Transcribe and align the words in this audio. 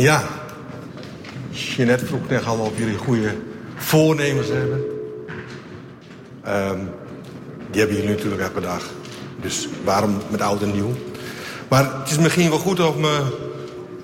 Ja, 0.00 0.22
Jeanette 1.50 2.06
vroeg 2.06 2.28
net 2.28 2.44
allemaal 2.44 2.66
of 2.66 2.78
jullie 2.78 2.96
goede 2.96 3.34
voornemens 3.76 4.48
hebben. 4.48 4.84
Ehm, 6.42 6.78
die 7.70 7.80
hebben 7.80 7.96
jullie 7.96 8.14
natuurlijk 8.14 8.42
elke 8.42 8.60
dag. 8.60 8.90
Dus 9.40 9.68
waarom 9.84 10.18
met 10.30 10.40
oud 10.40 10.62
en 10.62 10.72
nieuw? 10.72 10.92
Maar 11.68 11.98
het 11.98 12.10
is 12.10 12.18
misschien 12.18 12.48
wel 12.48 12.58
goed 12.58 12.80
om... 12.80 13.04
Uh, 13.04 13.26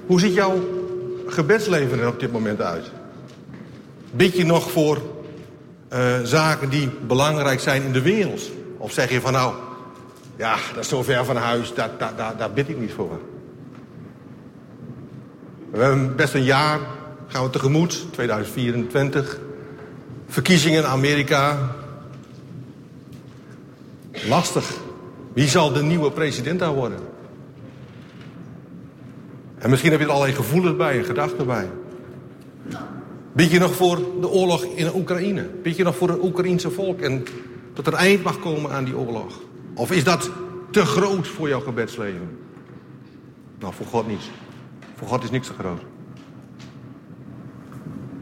hoe 0.07 0.21
ziet 0.21 0.35
jouw 0.35 0.69
gebedsleven 1.27 2.01
er 2.01 2.09
op 2.09 2.21
dit 2.21 2.33
moment 2.33 2.61
uit? 2.61 2.91
Bid 4.11 4.37
je 4.37 4.45
nog 4.45 4.71
voor 4.71 4.99
uh, 5.93 6.21
zaken 6.23 6.69
die 6.69 6.91
belangrijk 7.07 7.61
zijn 7.61 7.83
in 7.83 7.93
de 7.93 8.03
wereld? 8.03 8.51
Of 8.77 8.93
zeg 8.93 9.11
je 9.11 9.21
van 9.21 9.33
nou, 9.33 9.55
ja, 10.37 10.57
dat 10.75 10.83
is 10.83 10.89
zo 10.89 11.03
ver 11.03 11.25
van 11.25 11.37
huis, 11.37 11.75
daar, 11.75 11.91
daar 12.37 12.53
bid 12.53 12.69
ik 12.69 12.79
niet 12.79 12.93
voor. 12.93 13.21
We 15.77 15.83
hebben 15.83 16.17
best 16.17 16.35
een 16.35 16.45
jaar, 16.45 16.81
gaan 17.27 17.45
we 17.45 17.51
tegemoet, 17.51 18.07
2024. 18.13 19.39
Verkiezingen 20.27 20.79
in 20.79 20.87
Amerika. 20.87 21.75
Lastig. 24.29 24.73
Wie 25.33 25.49
zal 25.49 25.73
de 25.73 25.83
nieuwe 25.83 26.11
president 26.11 26.59
daar 26.59 26.75
worden? 26.75 26.99
En 29.59 29.71
misschien 29.71 29.91
heb 29.91 30.01
je 30.01 30.07
er 30.07 30.13
allerlei 30.13 30.37
gevoelens 30.37 30.77
bij 30.77 30.99
en 30.99 31.05
gedachten 31.05 31.47
bij. 31.47 31.69
Bid 33.33 33.51
je 33.51 33.59
nog 33.59 33.75
voor 33.75 33.97
de 34.21 34.29
oorlog 34.29 34.65
in 34.65 34.95
Oekraïne? 34.95 35.43
Bid 35.63 35.77
je 35.77 35.85
nog 35.85 35.97
voor 35.97 36.09
het 36.09 36.23
Oekraïense 36.23 36.71
volk 36.71 37.01
en 37.01 37.25
dat 37.75 37.87
er 37.87 37.95
eind 37.95 38.23
mag 38.23 38.39
komen 38.39 38.71
aan 38.71 38.85
die 38.85 38.97
oorlog? 38.97 39.41
Of 39.75 39.93
is 39.93 40.05
dat 40.05 40.31
te 40.71 40.85
groot 40.85 41.29
voor 41.29 41.49
jouw 41.49 41.61
gebedsleven? 41.61 42.39
Nou, 43.59 43.75
voor 43.75 43.87
God 43.87 44.07
niet. 44.07 44.23
Voor 44.97 45.09
God 45.09 45.23
is 45.23 45.31
niks 45.31 45.47
te 45.47 45.53
groot. 45.59 45.83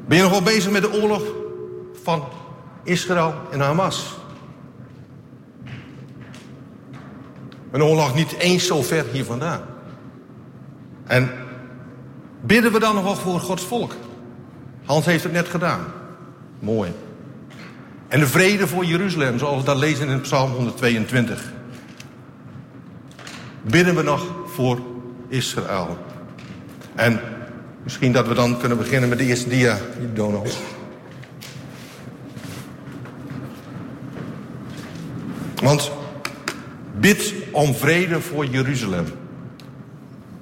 Ben 0.06 0.16
je 0.16 0.22
nog 0.22 0.32
wel 0.32 0.42
bezig 0.42 0.70
met 0.70 0.82
de 0.82 1.02
oorlog 1.02 1.22
van 2.02 2.24
Israël 2.82 3.34
en 3.50 3.60
Hamas? 3.60 4.16
Een 7.70 7.82
oorlog 7.82 8.14
niet 8.14 8.32
eens 8.32 8.66
zo 8.66 8.82
ver 8.82 9.04
hier 9.12 9.24
vandaan. 9.24 9.60
En 11.04 11.30
bidden 12.40 12.72
we 12.72 12.78
dan 12.78 12.94
nog 12.94 13.04
wel 13.04 13.16
voor 13.16 13.40
Gods 13.40 13.64
volk? 13.64 13.94
Hans 14.84 15.04
heeft 15.04 15.22
het 15.22 15.32
net 15.32 15.48
gedaan. 15.48 15.84
Mooi. 16.58 16.92
En 18.08 18.20
de 18.20 18.26
vrede 18.26 18.66
voor 18.66 18.84
Jeruzalem, 18.84 19.38
zoals 19.38 19.60
we 19.60 19.64
dat 19.64 19.76
lezen 19.76 20.08
in 20.08 20.20
Psalm 20.20 20.52
122. 20.52 21.52
Bidden 23.62 23.94
we 23.94 24.02
nog 24.02 24.26
voor 24.46 24.78
Israël. 25.28 25.98
En 26.94 27.20
misschien 27.82 28.12
dat 28.12 28.28
we 28.28 28.34
dan 28.34 28.58
kunnen 28.58 28.78
beginnen 28.78 29.08
met 29.08 29.18
de 29.18 29.24
eerste 29.24 29.48
dia, 29.48 29.78
Donald. 30.12 30.58
Want 35.62 35.90
bid 36.98 37.34
om 37.50 37.74
vrede 37.74 38.20
voor 38.20 38.46
Jeruzalem. 38.46 39.04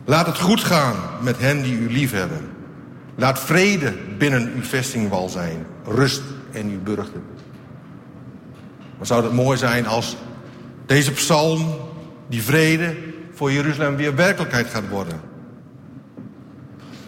Laat 0.04 0.26
het 0.26 0.38
goed 0.38 0.60
gaan 0.60 0.96
met 1.20 1.38
hen 1.38 1.62
die 1.62 1.78
u 1.78 1.92
liefhebben. 1.92 2.50
Laat 3.14 3.40
vrede 3.40 3.94
binnen 4.18 4.52
uw 4.54 4.62
vestingwal 4.62 5.28
zijn. 5.28 5.66
Rust 5.84 6.22
in 6.50 6.68
uw 6.68 6.82
burchten. 6.82 7.22
Maar 8.96 9.06
zou 9.06 9.24
het 9.24 9.32
mooi 9.32 9.58
zijn 9.58 9.86
als 9.86 10.16
deze 10.86 11.12
psalm, 11.12 11.74
die 12.28 12.42
vrede 12.42 12.96
voor 13.34 13.52
Jeruzalem 13.52 13.96
weer 13.96 14.14
werkelijkheid 14.14 14.66
gaat 14.66 14.88
worden. 14.88 15.31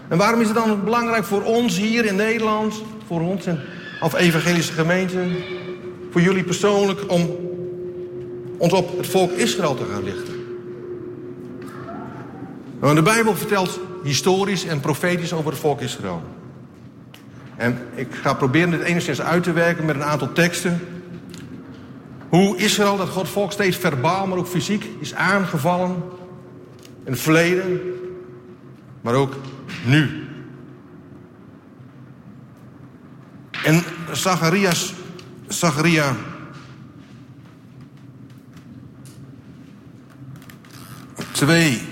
En 0.08 0.18
waarom 0.18 0.40
is 0.40 0.46
het 0.46 0.56
dan 0.56 0.84
belangrijk 0.84 1.24
voor 1.24 1.42
ons 1.42 1.76
hier 1.76 2.04
in 2.04 2.16
Nederland, 2.16 2.82
voor 3.06 3.20
ons 3.20 3.46
in, 3.46 3.58
als 4.00 4.14
evangelische 4.14 4.72
gemeente, 4.72 5.18
voor 6.10 6.20
jullie 6.20 6.44
persoonlijk, 6.44 7.00
om 7.06 7.36
ons 8.58 8.72
op 8.72 8.96
het 8.96 9.06
volk 9.06 9.30
Israël 9.30 9.74
te 9.74 9.84
gaan 9.84 10.04
richten? 10.04 10.34
Nou, 12.80 12.94
de 12.94 13.02
Bijbel 13.02 13.34
vertelt 13.34 13.80
historisch 14.02 14.64
en 14.64 14.80
profetisch 14.80 15.32
over 15.32 15.50
het 15.50 15.60
volk 15.60 15.80
Israël. 15.80 16.22
En 17.56 17.78
ik 17.94 18.08
ga 18.10 18.34
proberen 18.34 18.70
dit 18.70 18.80
enigszins 18.80 19.20
uit 19.20 19.42
te 19.42 19.52
werken 19.52 19.84
met 19.84 19.94
een 19.94 20.04
aantal 20.04 20.32
teksten. 20.32 20.80
Hoe 22.28 22.56
Israël, 22.56 22.96
dat 22.96 23.08
God 23.08 23.28
volk, 23.28 23.52
steeds 23.52 23.76
verbaal, 23.76 24.26
maar 24.26 24.38
ook 24.38 24.46
fysiek 24.46 24.88
is 25.00 25.14
aangevallen. 25.14 25.94
In 27.04 27.12
het 27.12 27.20
verleden, 27.20 27.80
maar 29.04 29.14
ook 29.14 29.34
nu. 29.86 30.28
En 33.64 33.82
Zacharias, 34.12 34.94
Zacharia 35.48 36.16
twee 41.32 41.82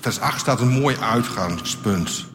vers 0.00 0.20
8 0.20 0.40
staat 0.40 0.60
een 0.60 0.80
mooi 0.80 0.96
uitgangspunt. 0.96 2.26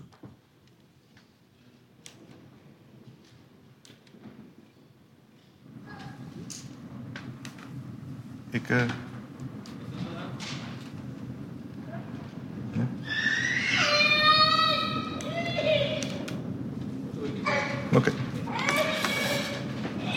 Ik. 8.49 8.69
Uh... 8.69 8.81
Oké. 17.93 18.11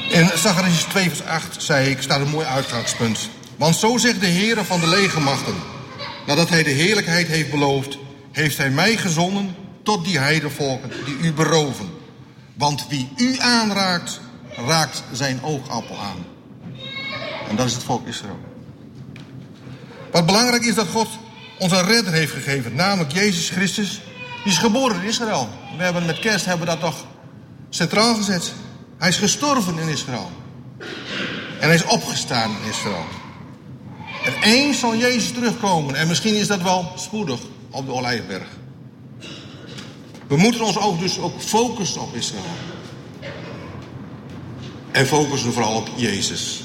In 0.09 0.31
Zacharias 0.35 0.83
2 0.83 1.09
vers 1.09 1.25
8 1.25 1.63
zei 1.63 1.91
ik, 1.91 2.03
staat 2.03 2.21
een 2.21 2.29
mooi 2.29 2.47
uitgangspunt. 2.47 3.29
Want 3.57 3.77
zo 3.77 3.99
zegt 3.99 4.21
de 4.21 4.27
Heere 4.27 4.65
van 4.65 4.81
de 4.81 4.89
legermachten... 4.89 5.55
Nadat 6.27 6.49
hij 6.49 6.63
de 6.63 6.71
heerlijkheid 6.71 7.27
heeft 7.27 7.51
beloofd, 7.51 7.99
heeft 8.33 8.59
hij 8.59 8.71
mij 8.71 8.97
gezonden 8.97 9.55
tot 9.83 10.05
die 10.05 10.19
heidevolken 10.19 10.91
die 11.05 11.17
u 11.17 11.33
beroven. 11.33 11.91
Want 12.55 12.87
wie 12.89 13.09
u 13.17 13.37
aanraakt, 13.39 14.21
raakt 14.67 15.03
zijn 15.13 15.43
oogappel 15.43 15.99
aan. 15.99 16.25
En 17.49 17.57
dat 17.57 17.67
is 17.67 17.73
het 17.73 17.83
volk 17.83 18.07
Israël. 18.07 18.39
Wat 20.11 20.27
belangrijk 20.27 20.65
is 20.65 20.75
dat 20.75 20.87
God 20.87 21.09
ons 21.59 21.73
een 21.73 21.85
redder 21.85 22.13
heeft 22.13 22.33
gegeven, 22.33 22.75
namelijk 22.75 23.13
Jezus 23.13 23.51
Christus. 23.51 24.01
Die 24.45 24.53
is 24.53 24.59
geboren 24.59 25.01
in 25.01 25.09
Israël. 25.09 25.49
We 25.77 25.83
hebben 25.83 26.07
met 26.07 26.19
kerst 26.19 26.45
hebben 26.45 26.67
we 26.67 26.73
dat 26.73 26.81
toch 26.81 27.07
centraal 27.75 28.15
gezet. 28.15 28.53
Hij 28.99 29.09
is 29.09 29.17
gestorven 29.17 29.79
in 29.79 29.89
Israël. 29.89 30.31
En 31.61 31.69
hij 31.69 31.75
is 31.75 31.85
opgestaan 31.85 32.51
in 32.51 32.69
Israël. 32.69 33.05
En 34.25 34.33
eens 34.43 34.79
zal 34.79 34.97
Jezus 34.97 35.33
terugkomen. 35.33 35.95
En 35.95 36.09
misschien 36.09 36.35
is 36.35 36.47
dat 36.47 36.63
wel 36.63 36.93
spoedig 36.97 37.41
op 37.71 37.87
de 37.87 37.93
Olijfberg. 37.93 38.47
We 40.27 40.37
moeten 40.37 40.61
ons 40.61 40.79
ook 40.79 41.01
dus 41.01 41.19
ook 41.19 41.41
focussen 41.41 42.01
op 42.01 42.15
Israël. 42.15 42.45
En 44.91 45.07
focussen 45.07 45.53
vooral 45.53 45.77
op 45.77 45.89
Jezus. 45.97 46.63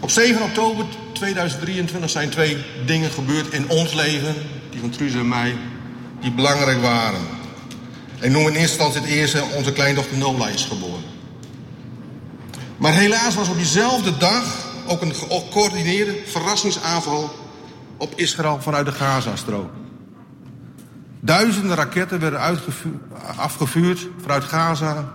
Op 0.00 0.10
7 0.10 0.42
oktober 0.42 0.84
2023 1.12 2.10
zijn 2.10 2.30
twee 2.30 2.56
dingen 2.86 3.10
gebeurd 3.10 3.52
in 3.52 3.70
ons 3.70 3.92
leven, 3.92 4.34
die 4.70 4.80
van 4.80 4.90
Truus 4.90 5.14
en 5.14 5.28
mij, 5.28 5.56
die 6.20 6.32
belangrijk 6.32 6.80
waren. 6.80 7.40
Ik 8.22 8.30
noem 8.30 8.46
in 8.46 8.54
eerste 8.54 8.60
instantie 8.60 9.00
het 9.00 9.10
eerste, 9.10 9.42
onze 9.42 9.72
kleindochter 9.72 10.18
Nola 10.18 10.48
is 10.48 10.64
geboren. 10.64 11.02
Maar 12.76 12.92
helaas 12.92 13.34
was 13.34 13.48
op 13.48 13.56
diezelfde 13.56 14.16
dag 14.16 14.66
ook 14.86 15.02
een 15.02 15.14
gecoördineerde 15.14 16.22
verrassingsaanval 16.26 17.34
op 17.96 18.12
Israël 18.16 18.60
vanuit 18.60 18.86
de 18.86 18.92
Gazastrook. 18.92 19.70
Duizenden 21.20 21.76
raketten 21.76 22.20
werden 22.20 22.40
afgevuurd 23.36 24.08
vanuit 24.20 24.44
Gaza 24.44 25.12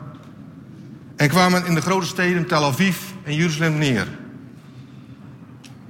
en 1.15 1.29
kwamen 1.29 1.65
in 1.65 1.73
de 1.73 1.81
grote 1.81 2.07
steden 2.07 2.47
Tel 2.47 2.63
Aviv 2.63 2.97
en 3.23 3.35
Jeruzalem 3.35 3.77
neer. 3.77 4.07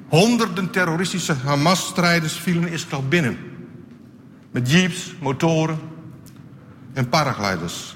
Honderden 0.08 0.70
terroristische 0.70 1.34
Hamas-strijders 1.34 2.34
vielen 2.34 2.72
Israël 2.72 3.04
binnen. 3.08 3.38
Met 4.52 4.72
jeeps, 4.72 5.14
motoren 5.20 5.96
en 6.98 7.10
paragliders. 7.10 7.96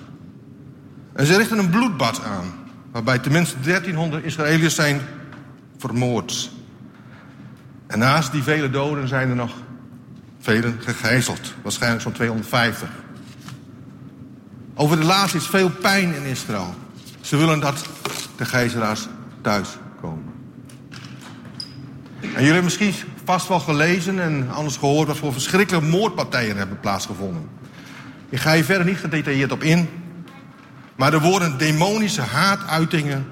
En 1.13 1.25
ze 1.25 1.37
richtten 1.37 1.57
een 1.57 1.69
bloedbad 1.69 2.23
aan, 2.23 2.53
waarbij 2.91 3.19
tenminste 3.19 3.59
1300 3.59 4.23
Israëliërs 4.23 4.75
zijn 4.75 5.01
vermoord. 5.77 6.51
En 7.87 7.99
naast 7.99 8.31
die 8.31 8.43
vele 8.43 8.69
doden 8.69 9.07
zijn 9.07 9.29
er 9.29 9.35
nog 9.35 9.51
velen 10.39 10.77
gegijzeld. 10.79 11.53
Waarschijnlijk 11.61 12.01
zo'n 12.01 12.11
250. 12.11 12.89
Over 14.75 14.97
de 14.97 15.05
laatste 15.05 15.37
is 15.37 15.45
veel 15.45 15.69
pijn 15.69 16.15
in 16.15 16.23
Israël. 16.23 16.75
Ze 17.21 17.37
willen 17.37 17.59
dat 17.59 17.85
de 18.37 18.45
gijzelaars 18.45 19.07
thuis 19.41 19.69
komen. 20.01 20.33
En 22.21 22.29
jullie 22.29 22.45
hebben 22.45 22.63
misschien 22.63 22.93
vast 23.23 23.47
wel 23.47 23.59
gelezen 23.59 24.19
en 24.19 24.49
anders 24.51 24.77
gehoord... 24.77 25.07
wat 25.07 25.17
voor 25.17 25.33
verschrikkelijke 25.33 25.87
moordpartijen 25.87 26.57
hebben 26.57 26.79
plaatsgevonden. 26.79 27.59
Ik 28.31 28.39
ga 28.39 28.53
hier 28.53 28.63
verder 28.63 28.85
niet 28.85 28.97
gedetailleerd 28.97 29.51
op 29.51 29.63
in. 29.63 29.89
Maar 30.95 31.11
de 31.11 31.19
woorden 31.19 31.57
demonische 31.57 32.21
haatuitingen 32.21 33.25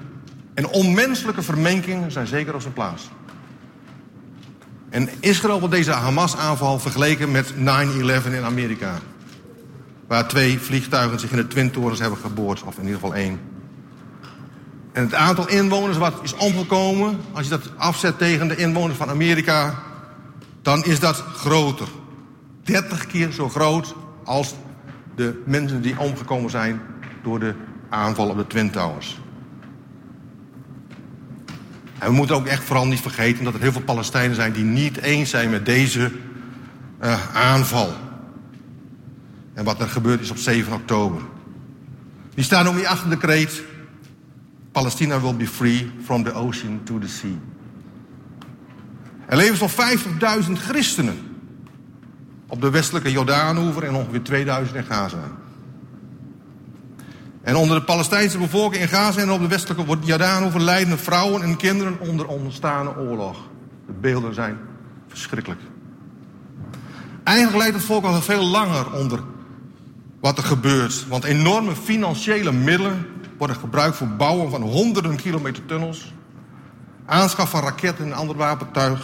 en 0.54 0.68
onmenselijke 0.68 1.42
vermenkingen 1.42 2.12
zijn 2.12 2.26
zeker 2.26 2.54
op 2.54 2.60
zijn 2.60 2.72
plaats. 2.72 3.10
En 4.90 5.08
Israël 5.20 5.58
wordt 5.58 5.74
deze 5.74 5.90
Hamas-aanval 5.90 6.78
vergeleken 6.78 7.30
met 7.30 7.52
9-11 7.52 7.56
in 8.32 8.44
Amerika. 8.44 8.98
Waar 10.06 10.28
twee 10.28 10.58
vliegtuigen 10.58 11.20
zich 11.20 11.30
in 11.30 11.36
de 11.36 11.46
Twin 11.46 11.70
Towers 11.70 11.98
hebben 11.98 12.18
geboord, 12.18 12.62
of 12.62 12.76
in 12.76 12.82
ieder 12.82 12.94
geval 12.94 13.14
één. 13.14 13.40
En 14.92 15.02
het 15.02 15.14
aantal 15.14 15.48
inwoners 15.48 15.98
wat 15.98 16.14
is 16.22 16.34
omgekomen, 16.34 17.20
als 17.32 17.44
je 17.44 17.50
dat 17.50 17.70
afzet 17.76 18.18
tegen 18.18 18.48
de 18.48 18.56
inwoners 18.56 18.98
van 18.98 19.08
Amerika, 19.08 19.74
dan 20.62 20.84
is 20.84 21.00
dat 21.00 21.16
groter. 21.16 21.88
30 22.62 23.06
keer 23.06 23.32
zo 23.32 23.48
groot 23.48 23.94
als 24.24 24.54
de 25.20 25.42
mensen 25.44 25.82
die 25.82 25.98
omgekomen 25.98 26.50
zijn 26.50 26.80
door 27.22 27.40
de 27.40 27.54
aanval 27.88 28.28
op 28.28 28.36
de 28.36 28.46
Twin 28.46 28.70
Towers. 28.70 29.20
En 31.98 32.08
we 32.08 32.12
moeten 32.12 32.36
ook 32.36 32.46
echt 32.46 32.64
vooral 32.64 32.86
niet 32.86 33.00
vergeten 33.00 33.44
dat 33.44 33.54
er 33.54 33.60
heel 33.60 33.72
veel 33.72 33.82
Palestijnen 33.82 34.36
zijn 34.36 34.52
die 34.52 34.64
niet 34.64 34.96
eens 34.96 35.30
zijn 35.30 35.50
met 35.50 35.66
deze 35.66 36.12
uh, 37.02 37.36
aanval. 37.36 37.92
En 39.54 39.64
wat 39.64 39.80
er 39.80 39.88
gebeurd 39.88 40.20
is 40.20 40.30
op 40.30 40.36
7 40.36 40.72
oktober. 40.72 41.22
Die 42.34 42.44
staan 42.44 42.66
ook 42.66 42.74
niet 42.74 42.86
achter 42.86 43.10
de 43.10 43.16
kreet. 43.16 43.62
Palestina 44.72 45.20
will 45.20 45.36
be 45.36 45.46
free 45.46 45.90
from 46.04 46.24
the 46.24 46.32
ocean 46.32 46.80
to 46.84 46.98
the 46.98 47.08
sea. 47.08 47.38
Er 49.26 49.36
leven 49.36 49.56
zo'n 49.56 49.98
50.000 50.46 50.52
christenen 50.52 51.29
op 52.50 52.60
de 52.60 52.70
westelijke 52.70 53.10
Jordaanoever 53.10 53.82
en 53.82 53.94
ongeveer 53.94 54.22
2000 54.22 54.76
in 54.76 54.84
Gaza. 54.84 55.30
En 57.42 57.56
onder 57.56 57.78
de 57.78 57.84
Palestijnse 57.84 58.38
bevolking 58.38 58.82
in 58.82 58.88
Gaza 58.88 59.20
en 59.20 59.30
op 59.30 59.40
de 59.40 59.48
westelijke 59.48 59.96
Jordaanoever 60.00 60.60
lijden 60.60 60.98
vrouwen 60.98 61.42
en 61.42 61.56
kinderen 61.56 62.00
onder 62.00 62.26
onderstaande 62.26 62.96
oorlog. 62.96 63.36
De 63.86 63.92
beelden 64.00 64.34
zijn 64.34 64.58
verschrikkelijk. 65.08 65.60
Eigenlijk 67.22 67.58
lijdt 67.58 67.76
het 67.76 67.84
volk 67.84 68.04
al 68.04 68.22
veel 68.22 68.44
langer 68.44 68.92
onder 68.92 69.20
wat 70.20 70.38
er 70.38 70.44
gebeurt. 70.44 71.08
Want 71.08 71.24
enorme 71.24 71.76
financiële 71.76 72.52
middelen 72.52 73.06
worden 73.38 73.56
gebruikt 73.56 73.96
voor 73.96 74.08
bouwen 74.08 74.50
van 74.50 74.62
honderden 74.62 75.16
kilometer 75.16 75.66
tunnels, 75.66 76.14
aanschaf 77.06 77.50
van 77.50 77.62
raketten 77.62 78.04
en 78.04 78.12
ander 78.12 78.36
wapentuig. 78.36 79.02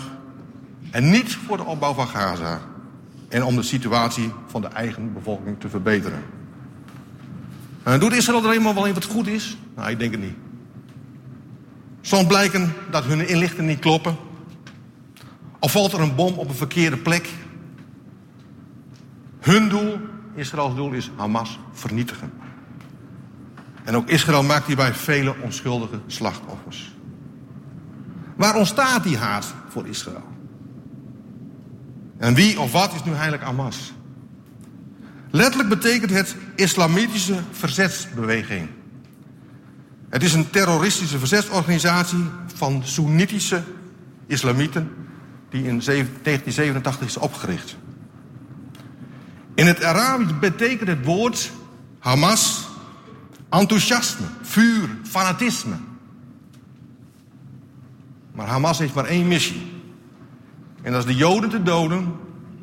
En 0.91 1.11
niet 1.11 1.39
voor 1.47 1.57
de 1.57 1.65
opbouw 1.65 1.95
van 1.95 2.09
Gaza 2.09 2.61
en 3.29 3.45
om 3.45 3.57
de 3.57 3.63
situatie 3.63 4.33
van 4.47 4.61
de 4.61 4.69
eigen 4.69 5.13
bevolking 5.13 5.61
te 5.61 5.69
verbeteren. 5.69 6.23
En 7.83 8.01
doet 8.01 8.13
Israël 8.13 8.45
er 8.45 8.53
eenmaal 8.53 8.75
wel 8.75 8.87
in 8.87 8.95
wat 8.95 9.05
goed 9.05 9.27
is? 9.27 9.57
Nou, 9.77 9.91
ik 9.91 9.99
denk 9.99 10.13
het 10.13 10.21
niet. 10.21 10.37
Soms 12.01 12.27
blijken 12.27 12.73
dat 12.91 13.05
hun 13.05 13.29
inlichtingen 13.29 13.67
niet 13.67 13.79
kloppen. 13.79 14.17
Of 15.59 15.73
valt 15.73 15.93
er 15.93 16.01
een 16.01 16.15
bom 16.15 16.35
op 16.35 16.49
een 16.49 16.55
verkeerde 16.55 16.97
plek. 16.97 17.29
Hun 19.41 19.69
doel, 19.69 19.99
Israëls 20.35 20.75
doel, 20.75 20.93
is 20.93 21.11
Hamas 21.17 21.59
vernietigen. 21.73 22.33
En 23.85 23.97
ook 23.97 24.09
Israël 24.09 24.43
maakt 24.43 24.67
hierbij 24.67 24.95
vele 24.95 25.35
onschuldige 25.43 26.01
slachtoffers. 26.07 26.95
Waar 28.37 28.57
ontstaat 28.57 29.03
die 29.03 29.17
haat 29.17 29.55
voor 29.69 29.87
Israël? 29.87 30.36
En 32.19 32.35
wie 32.35 32.61
of 32.61 32.73
wat 32.73 32.95
is 32.95 33.05
nu 33.05 33.13
heilig 33.13 33.41
Hamas? 33.41 33.93
Letterlijk 35.31 35.69
betekent 35.69 36.11
het 36.11 36.37
islamitische 36.55 37.39
verzetsbeweging. 37.51 38.69
Het 40.09 40.23
is 40.23 40.33
een 40.33 40.51
terroristische 40.51 41.19
verzetsorganisatie 41.19 42.25
van 42.55 42.83
Soenitische 42.85 43.63
islamieten 44.27 44.91
die 45.51 45.65
in 45.65 45.81
1987 45.85 47.07
is 47.07 47.17
opgericht. 47.17 47.77
In 49.55 49.67
het 49.67 49.85
Arabisch 49.85 50.39
betekent 50.39 50.89
het 50.89 51.05
woord 51.05 51.51
Hamas 51.99 52.69
enthousiasme, 53.49 54.27
vuur, 54.43 54.89
fanatisme. 55.03 55.77
Maar 58.33 58.47
Hamas 58.47 58.79
heeft 58.79 58.95
maar 58.95 59.05
één 59.05 59.29
missie. 59.29 59.76
En 60.87 60.93
dat 60.93 61.01
is 61.01 61.07
de 61.07 61.15
Joden 61.15 61.51
te 61.51 61.63
doden 61.63 62.15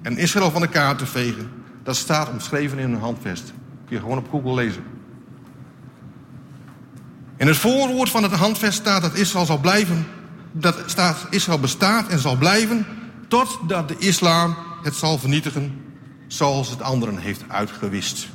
en 0.02 0.18
Israël 0.18 0.52
van 0.52 0.62
de 0.62 0.68
kaart 0.68 0.98
te 0.98 1.06
vegen 1.06 1.52
dat 1.84 1.96
staat 1.96 2.30
omschreven 2.30 2.80
in 2.80 2.94
een 2.94 3.00
handvest. 3.00 3.54
Kun 3.86 3.96
je 3.96 4.00
gewoon 4.00 4.18
op 4.18 4.30
Google 4.30 4.54
lezen. 4.54 4.84
In 7.38 7.48
het 7.48 7.58
voorwoord 7.58 8.10
van 8.10 8.24
het 8.24 8.31
handvest 8.31 8.78
staat 8.78 9.02
dat 9.02 9.16
Israël 9.16 9.46
zal 9.46 9.58
blijven. 9.58 10.08
Dat 10.52 10.84
staat 10.86 11.28
Israël 11.30 11.60
bestaat 11.60 12.08
en 12.08 12.20
zal 12.20 12.36
blijven 12.36 12.86
totdat 13.28 13.88
de 13.88 13.96
islam 13.98 14.56
het 14.84 14.96
zal 14.96 15.18
vernietigen 15.18 15.81
zoals 16.28 16.70
het 16.70 16.81
anderen 16.81 17.18
heeft 17.18 17.44
uitgewist. 17.48 18.28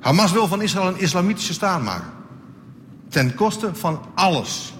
Hamas 0.00 0.32
wil 0.32 0.46
van 0.46 0.62
Israël 0.62 0.88
een 0.88 1.00
islamitische 1.00 1.52
staat 1.52 1.82
maken. 1.82 2.10
Ten 3.08 3.34
koste 3.34 3.74
van 3.74 4.00
alles. 4.14 4.74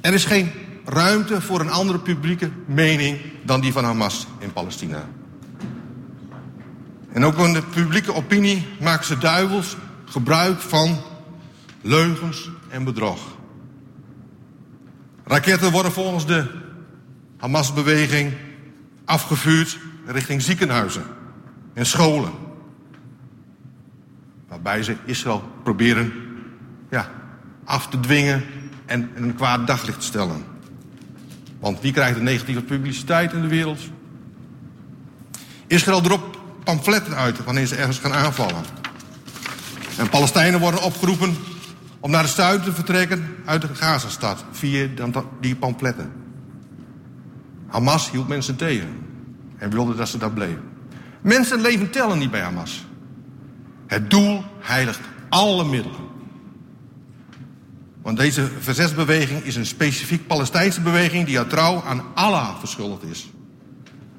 Er 0.00 0.14
is 0.14 0.24
geen 0.24 0.50
ruimte 0.84 1.40
voor 1.40 1.60
een 1.60 1.70
andere 1.70 1.98
publieke 1.98 2.50
mening 2.66 3.20
dan 3.42 3.60
die 3.60 3.72
van 3.72 3.84
Hamas 3.84 4.26
in 4.38 4.52
Palestina. 4.52 5.08
En 7.12 7.24
ook 7.24 7.38
in 7.38 7.52
de 7.52 7.62
publieke 7.62 8.14
opinie 8.14 8.66
maken 8.80 9.04
ze 9.04 9.18
duivels 9.18 9.76
gebruik 10.04 10.60
van 10.60 10.98
leugens 11.80 12.50
en 12.68 12.84
bedrog. 12.84 13.20
Raketten 15.24 15.72
worden 15.72 15.92
volgens 15.92 16.26
de 16.26 16.46
Hamas-beweging 17.36 18.32
afgevuurd 19.04 19.78
richting 20.06 20.42
ziekenhuizen 20.42 21.04
en 21.72 21.86
scholen. 21.86 22.32
Waarbij 24.48 24.82
ze 24.82 24.96
Israël 25.04 25.42
proberen 25.62 26.12
ja, 26.90 27.10
af 27.64 27.88
te 27.88 28.00
dwingen 28.00 28.44
en 28.86 29.10
een 29.14 29.34
kwaad 29.34 29.66
daglicht 29.66 29.98
te 29.98 30.06
stellen. 30.06 30.53
Want 31.64 31.80
wie 31.80 31.92
krijgt 31.92 32.16
de 32.16 32.22
negatieve 32.22 32.62
publiciteit 32.62 33.32
in 33.32 33.42
de 33.42 33.48
wereld? 33.48 33.80
Israël 35.66 36.00
dropt 36.00 36.38
pamfletten 36.64 37.14
uit 37.14 37.44
wanneer 37.44 37.66
ze 37.66 37.76
ergens 37.76 37.98
gaan 37.98 38.12
aanvallen. 38.12 38.64
En 39.98 40.08
Palestijnen 40.08 40.60
worden 40.60 40.82
opgeroepen 40.82 41.36
om 42.00 42.10
naar 42.10 42.22
het 42.22 42.32
zuiden 42.32 42.64
te 42.64 42.72
vertrekken 42.72 43.36
uit 43.44 43.60
de 43.60 43.74
Gazastad 43.74 44.44
via 44.50 44.88
die 45.40 45.56
pamfletten. 45.56 46.12
Hamas 47.66 48.10
hield 48.10 48.28
mensen 48.28 48.56
tegen 48.56 48.88
en 49.56 49.70
wilde 49.70 49.94
dat 49.94 50.08
ze 50.08 50.18
daar 50.18 50.32
bleven. 50.32 50.62
Mensenleven 51.20 51.90
tellen 51.90 52.18
niet 52.18 52.30
bij 52.30 52.40
Hamas. 52.40 52.86
Het 53.86 54.10
doel 54.10 54.44
heiligt 54.60 55.00
alle 55.28 55.64
middelen. 55.64 56.13
Want 58.04 58.16
deze 58.16 58.50
verzetsbeweging 58.60 59.42
is 59.42 59.56
een 59.56 59.66
specifiek 59.66 60.26
Palestijnse 60.26 60.80
beweging 60.80 61.26
die 61.26 61.36
haar 61.36 61.46
trouw 61.46 61.82
aan 61.82 62.04
Allah 62.14 62.58
verschuldigd 62.58 63.02
is. 63.02 63.30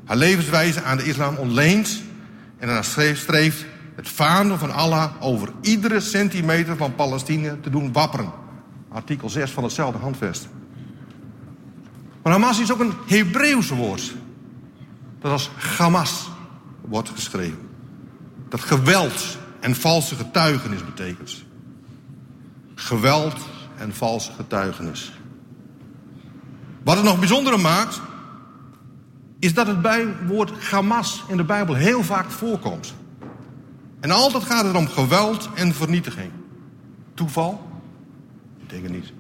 Haar 0.05 0.17
levenswijze 0.17 0.81
aan 0.81 0.97
de 0.97 1.03
islam 1.05 1.35
ontleent 1.35 2.01
en 2.57 2.69
haar 2.69 2.83
streeft 2.83 3.65
het 3.95 4.09
vaandel 4.09 4.57
van 4.57 4.71
Allah 4.71 5.11
over 5.19 5.53
iedere 5.61 5.99
centimeter 5.99 6.77
van 6.77 6.95
Palestina 6.95 7.57
te 7.61 7.69
doen 7.69 7.91
wapperen. 7.91 8.31
Artikel 8.89 9.29
6 9.29 9.51
van 9.51 9.63
hetzelfde 9.63 9.99
handvest. 9.99 10.47
Maar 12.23 12.31
Hamas 12.31 12.59
is 12.59 12.71
ook 12.71 12.79
een 12.79 12.93
Hebreeuws 13.07 13.69
woord. 13.69 14.13
Dat 15.19 15.31
als 15.31 15.49
Hamas 15.77 16.29
wordt 16.81 17.09
geschreven. 17.09 17.69
Dat 18.49 18.61
geweld 18.61 19.37
en 19.59 19.75
valse 19.75 20.15
getuigenis 20.15 20.85
betekent. 20.85 21.43
Geweld 22.75 23.35
en 23.77 23.93
valse 23.93 24.31
getuigenis. 24.31 25.13
Wat 26.83 26.95
het 26.95 27.05
nog 27.05 27.19
bijzonder 27.19 27.59
maakt, 27.59 28.01
is 29.39 29.53
dat 29.53 29.67
het 29.67 30.07
woord 30.27 30.63
Hamas 30.63 31.23
in 31.27 31.37
de 31.37 31.43
Bijbel 31.43 31.75
heel 31.75 32.03
vaak 32.03 32.31
voorkomt. 32.31 32.93
En 33.99 34.11
altijd 34.11 34.43
gaat 34.43 34.65
het 34.65 34.75
om 34.75 34.87
geweld 34.87 35.49
en 35.55 35.73
vernietiging. 35.73 36.31
Toeval? 37.13 37.67
Ik 38.61 38.69
denk 38.69 38.89
niet. 38.89 39.13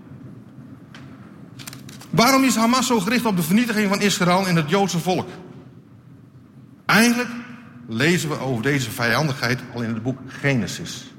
Waarom 2.09 2.43
is 2.43 2.55
Hamas 2.55 2.87
zo 2.87 2.99
gericht 2.99 3.25
op 3.25 3.35
de 3.35 3.43
vernietiging 3.43 3.89
van 3.89 4.01
Israël 4.01 4.47
en 4.47 4.55
het 4.55 4.69
Joodse 4.69 4.99
volk? 4.99 5.27
Eigenlijk 6.85 7.29
lezen 7.87 8.29
we 8.29 8.39
over 8.39 8.63
deze 8.63 8.91
vijandigheid 8.91 9.59
al 9.73 9.81
in 9.81 9.93
het 9.93 10.03
boek 10.03 10.19
Genesis. 10.27 11.13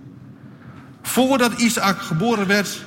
Voordat 1.03 1.53
Isaac 1.53 1.99
geboren 1.99 2.47
werd, 2.47 2.85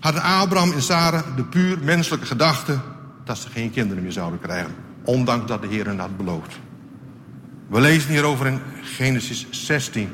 hadden 0.00 0.22
Abraham 0.22 0.72
en 0.72 0.82
Sarah 0.82 1.36
de 1.36 1.44
puur 1.44 1.78
menselijke 1.82 2.26
gedachte 2.26 2.78
dat 3.24 3.38
ze 3.38 3.50
geen 3.50 3.70
kinderen 3.70 4.02
meer 4.02 4.12
zouden 4.12 4.40
krijgen. 4.40 4.74
Ondanks 5.04 5.46
dat 5.46 5.62
de 5.62 5.68
Heer 5.68 5.86
hen 5.86 5.98
had 5.98 6.16
beloofd. 6.16 6.58
We 7.68 7.80
lezen 7.80 8.10
hierover 8.10 8.46
in 8.46 8.60
Genesis 8.82 9.46
16. 9.50 10.10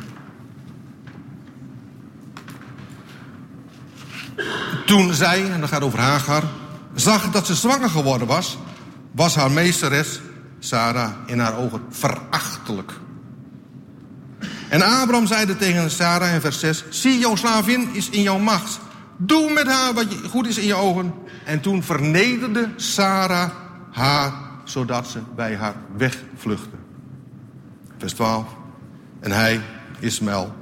Toen 4.87 5.15
zij, 5.15 5.51
en 5.51 5.61
dat 5.61 5.69
gaat 5.69 5.83
over 5.83 5.99
Hagar, 5.99 6.43
zag 6.95 7.31
dat 7.31 7.47
ze 7.47 7.55
zwanger 7.55 7.91
geworden 7.91 8.27
was, 8.27 8.59
was 9.13 9.35
haar 9.35 9.51
meesteres, 9.51 10.21
Sarah, 10.59 11.11
in 11.27 11.39
haar 11.39 11.57
ogen 11.57 11.81
verachtelijk. 11.91 12.93
En 14.69 14.83
Abraham 14.83 15.27
zeide 15.27 15.57
tegen 15.57 15.91
Sarah 15.91 16.35
in 16.35 16.41
vers 16.41 16.59
6: 16.59 16.85
Zie, 16.91 17.19
jouw 17.19 17.37
slavin 17.37 17.89
is 17.93 18.11
in 18.11 18.23
jouw 18.23 18.39
macht. 18.39 18.81
Doe 19.17 19.53
met 19.53 19.67
haar 19.67 19.95
wat 19.95 20.07
goed 20.31 20.47
is 20.47 20.59
in 20.59 20.67
je 20.67 20.75
ogen. 20.75 21.15
En 21.45 21.61
toen 21.61 21.83
vernederde 21.83 22.69
Sarah 22.77 23.51
haar, 23.91 24.33
zodat 24.65 25.07
ze 25.07 25.19
bij 25.37 25.57
haar 25.57 25.75
wegvluchtte. 25.97 26.77
Vers 27.99 28.13
12. 28.13 28.47
En 29.21 29.31
hij, 29.31 29.61
Ismaël, 29.99 30.55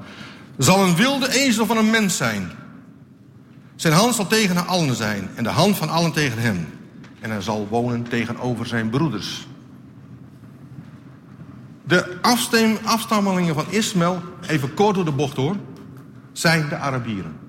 zal 0.59 0.85
een 0.85 0.97
wilde 0.97 1.32
ezel 1.32 1.66
van 1.66 1.76
een 1.76 1.90
mens 1.90 2.16
zijn. 2.16 2.50
Zijn 3.76 3.94
hand 3.94 4.14
zal 4.14 4.26
tegen 4.26 4.66
allen 4.66 4.94
zijn 4.94 5.30
en 5.35 5.44
de 5.44 5.50
hand 5.50 5.76
van 5.76 5.88
allen 5.88 6.12
tegen 6.12 6.38
hem. 6.38 6.68
En 7.21 7.30
hij 7.30 7.40
zal 7.40 7.68
wonen 7.68 8.02
tegenover 8.02 8.66
zijn 8.66 8.90
broeders. 8.90 9.47
De 11.85 12.18
afstammelingen 12.85 13.54
van 13.54 13.64
Ismaël, 13.68 14.23
even 14.47 14.75
kort 14.75 14.94
door 14.94 15.04
de 15.04 15.12
bocht 15.12 15.37
hoor, 15.37 15.56
zijn 16.32 16.68
de 16.68 16.76
Arabieren. 16.76 17.41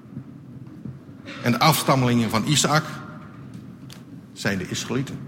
En 1.43 1.51
de 1.51 1.59
afstammelingen 1.59 2.29
van 2.29 2.45
Isaac 2.45 2.83
zijn 4.33 4.57
de 4.57 4.69
Israëlieten. 4.69 5.19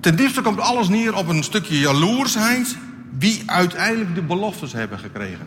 Ten 0.00 0.16
diepste 0.16 0.42
komt 0.42 0.60
alles 0.60 0.88
neer 0.88 1.14
op 1.14 1.28
een 1.28 1.44
stukje 1.44 1.78
jaloersheid 1.78 2.76
wie 3.18 3.42
uiteindelijk 3.46 4.14
de 4.14 4.22
beloftes 4.22 4.72
hebben 4.72 4.98
gekregen. 4.98 5.46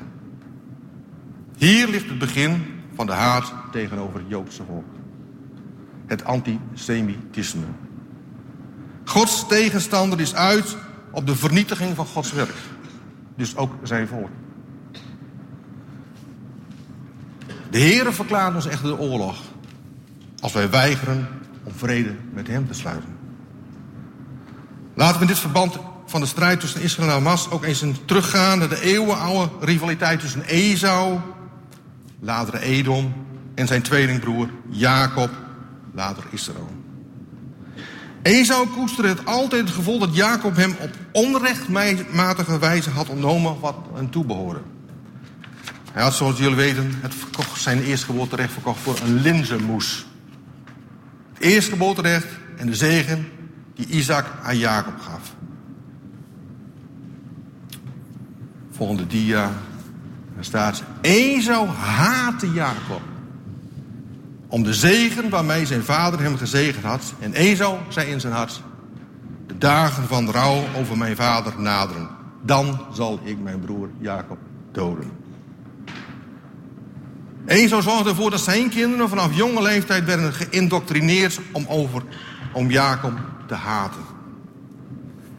Hier 1.57 1.87
ligt 1.87 2.09
het 2.09 2.19
begin 2.19 2.65
van 2.95 3.05
de 3.05 3.11
haat 3.11 3.53
tegenover 3.71 4.19
het 4.19 4.29
Joodse 4.29 4.63
volk. 4.63 4.85
Het 6.05 6.23
antisemitisme. 6.23 7.65
Gods 9.03 9.47
tegenstander 9.47 10.19
is 10.19 10.35
uit 10.35 10.77
op 11.11 11.27
de 11.27 11.35
vernietiging 11.35 11.95
van 11.95 12.05
Gods 12.05 12.31
werk. 12.31 12.55
Dus 13.35 13.55
ook 13.55 13.73
zijn 13.83 14.07
volk. 14.07 14.29
De 17.69 17.79
Heere 17.79 18.11
verklaart 18.11 18.55
ons 18.55 18.67
echt 18.67 18.81
de 18.81 18.99
oorlog. 18.99 19.37
Als 20.39 20.53
wij 20.53 20.69
weigeren 20.69 21.27
om 21.63 21.71
vrede 21.75 22.15
met 22.33 22.47
hem 22.47 22.67
te 22.67 22.73
sluiten. 22.73 23.17
Laten 24.93 25.15
we 25.15 25.21
in 25.21 25.27
dit 25.27 25.39
verband 25.39 25.77
van 26.05 26.21
de 26.21 26.27
strijd 26.27 26.59
tussen 26.59 26.81
Israël 26.81 27.07
en 27.07 27.13
Hamas 27.13 27.49
ook 27.49 27.63
eens 27.63 27.83
teruggaan 28.05 28.59
naar 28.59 28.69
de 28.69 28.81
eeuwenoude 28.81 29.49
rivaliteit 29.59 30.19
tussen 30.19 30.43
Esau, 30.43 31.19
later 32.19 32.55
Edom, 32.55 33.13
en 33.55 33.67
zijn 33.67 33.81
tweelingbroer 33.81 34.49
Jacob, 34.69 35.29
later 35.93 36.23
Israël. 36.29 36.69
Esau 38.21 38.67
koesterde 38.67 39.09
het 39.09 39.25
altijd 39.25 39.61
het 39.61 39.75
gevoel 39.75 39.99
dat 39.99 40.15
Jacob 40.15 40.55
hem 40.55 40.75
op 40.79 40.89
onrechtmatige 41.11 42.59
wijze 42.59 42.89
had 42.89 43.09
ontnomen 43.09 43.59
wat 43.59 43.75
hem 43.93 44.11
toebehoorde. 44.11 44.61
Hij 45.91 46.03
had, 46.03 46.13
zoals 46.13 46.37
jullie 46.37 46.55
weten, 46.55 46.93
het 47.01 47.15
verkocht, 47.15 47.61
zijn 47.61 47.83
eerstgeboorterecht 47.83 48.53
verkocht 48.53 48.79
voor 48.79 48.99
een 49.03 49.13
linzenmoes. 49.21 50.05
Het 51.33 51.43
eerstgeboorterecht 51.43 52.27
en 52.57 52.67
de 52.67 52.75
zegen 52.75 53.27
die 53.75 53.87
Isaac 53.87 54.25
aan 54.43 54.57
Jacob 54.57 54.99
gaf. 54.99 55.33
Volgende 58.71 59.07
dia. 59.07 59.51
Daar 60.35 60.43
staat: 60.43 60.83
Esau 61.01 61.67
haatte 61.67 62.51
Jacob. 62.51 63.01
Om 64.47 64.63
de 64.63 64.73
zegen 64.73 65.29
waarmee 65.29 65.65
zijn 65.65 65.83
vader 65.83 66.19
hem 66.19 66.37
gezegend 66.37 66.83
had. 66.83 67.13
En 67.19 67.33
Esau 67.33 67.77
zei 67.87 68.11
in 68.11 68.19
zijn 68.19 68.33
hart: 68.33 68.61
De 69.47 69.57
dagen 69.57 70.07
van 70.07 70.31
rouw 70.31 70.63
over 70.77 70.97
mijn 70.97 71.15
vader 71.15 71.53
naderen. 71.61 72.09
Dan 72.41 72.79
zal 72.93 73.19
ik 73.23 73.39
mijn 73.39 73.59
broer 73.59 73.89
Jacob 73.99 74.37
doden. 74.71 75.11
Esau 77.45 77.81
zorgde 77.81 78.09
ervoor 78.09 78.29
dat 78.29 78.39
zijn 78.39 78.69
kinderen 78.69 79.09
vanaf 79.09 79.35
jonge 79.35 79.61
leeftijd 79.61 80.05
werden 80.05 80.33
geïndoctrineerd 80.33 81.39
om, 81.51 81.65
over, 81.67 82.03
om 82.53 82.71
Jacob 82.71 83.13
te 83.47 83.53
haten. 83.53 84.01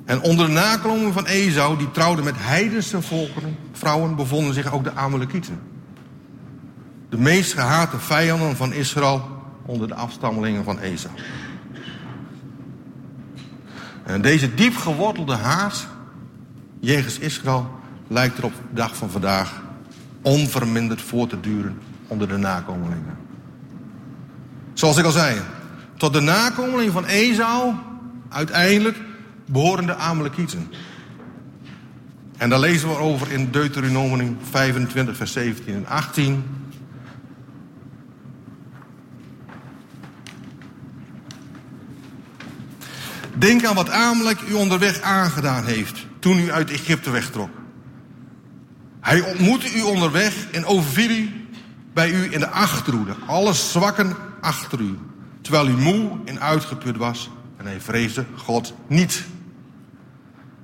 En 0.05 0.21
onder 0.21 0.47
de 0.47 0.53
nakomelingen 0.53 1.13
van 1.13 1.27
Esau, 1.27 1.79
die 1.79 1.91
trouwden 1.91 2.25
met 2.25 2.35
heidense 2.37 3.03
volkeren, 3.03 3.57
vrouwen, 3.73 4.17
bevonden 4.17 4.55
zich 4.55 4.73
ook 4.73 4.85
de 4.85 4.95
Amalekieten. 4.95 5.61
De 7.09 7.19
meest 7.19 7.53
gehate 7.53 7.99
vijanden 7.99 8.57
van 8.57 8.73
Israël 8.73 9.29
onder 9.67 9.89
de 9.89 9.95
afstammelingen 9.95 10.65
van 10.65 10.79
Esau. 10.79 11.15
En 14.05 14.23
deze 14.23 14.55
diep 14.55 14.77
gewortelde 14.77 15.35
haat 15.35 15.87
jegens 16.81 17.19
Israël 17.19 17.71
lijkt 18.09 18.39
er 18.39 18.45
op 18.45 18.53
de 18.55 18.75
dag 18.75 18.97
van 18.97 19.11
vandaag 19.11 19.63
onverminderd 20.23 21.03
voor 21.03 21.27
te 21.27 21.41
duren 21.41 21.79
onder 22.11 22.29
de 22.29 22.37
nakomelingen. 22.37 23.19
Zoals 24.75 24.97
ik 24.97 25.05
al 25.05 25.11
zei, 25.11 25.41
tot 25.97 26.13
de 26.13 26.21
nakomelingen 26.21 26.93
van 26.93 27.05
Esau 27.05 27.75
uiteindelijk 28.29 28.99
behoren 29.47 29.87
de 29.87 29.95
Amalekieten. 29.95 30.73
En 32.37 32.49
daar 32.49 32.59
lezen 32.59 32.89
we 32.89 32.97
over 32.97 33.33
in 33.33 33.51
Deuteronomium 33.51 34.37
25, 34.51 35.17
vers 35.17 35.33
17 35.33 35.75
en 35.75 35.87
18. 35.87 36.45
Denk 43.35 43.65
aan 43.65 43.75
wat 43.75 43.91
Amalek 43.91 44.41
u 44.49 44.53
onderweg 44.53 45.01
aangedaan 45.01 45.65
heeft 45.65 46.07
toen 46.19 46.39
u 46.39 46.53
uit 46.53 46.71
Egypte 46.71 47.11
wegtrok. 47.11 47.51
Hij 49.01 49.21
ontmoette 49.21 49.75
u 49.75 49.81
onderweg 49.81 50.51
en 50.53 50.65
overviel 50.65 51.11
u 51.11 51.40
bij 52.01 52.11
u 52.11 52.33
in 52.33 52.39
de 52.39 52.49
achterhoede, 52.49 53.15
alle 53.27 53.53
zwakken 53.53 54.17
achter 54.41 54.81
u, 54.81 54.99
terwijl 55.41 55.69
u 55.69 55.77
moe 55.77 56.11
en 56.25 56.41
uitgeput 56.41 56.97
was 56.97 57.31
en 57.57 57.67
hij 57.67 57.81
vreesde 57.81 58.25
God 58.37 58.75
niet. 58.87 59.25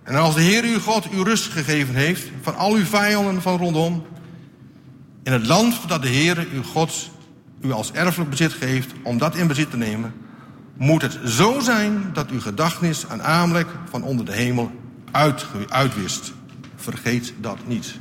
En 0.02 0.14
als 0.14 0.34
de 0.34 0.40
Heer 0.40 0.64
uw 0.64 0.78
God 0.78 1.12
u 1.12 1.22
rust 1.22 1.52
gegeven 1.52 1.94
heeft 1.94 2.30
van 2.42 2.56
al 2.56 2.74
uw 2.74 2.84
vijanden 2.84 3.42
van 3.42 3.58
rondom, 3.58 4.06
in 5.22 5.32
het 5.32 5.46
land 5.46 5.88
dat 5.88 6.02
de 6.02 6.08
Heer 6.08 6.46
uw 6.52 6.62
God 6.62 7.10
u 7.60 7.72
als 7.72 7.92
erfelijk 7.92 8.30
bezit 8.30 8.52
geeft 8.52 8.92
om 9.02 9.18
dat 9.18 9.36
in 9.36 9.46
bezit 9.46 9.70
te 9.70 9.76
nemen, 9.76 10.14
moet 10.76 11.02
het 11.02 11.18
zo 11.24 11.60
zijn 11.60 12.10
dat 12.12 12.30
uw 12.30 12.40
gedachtenis 12.40 13.08
aan 13.08 13.22
Amalek 13.22 13.68
van 13.90 14.02
onder 14.02 14.24
de 14.24 14.32
hemel 14.32 14.70
uit, 15.10 15.46
uitwist. 15.68 16.32
Vergeet 16.76 17.34
dat 17.40 17.58
niet. 17.66 17.98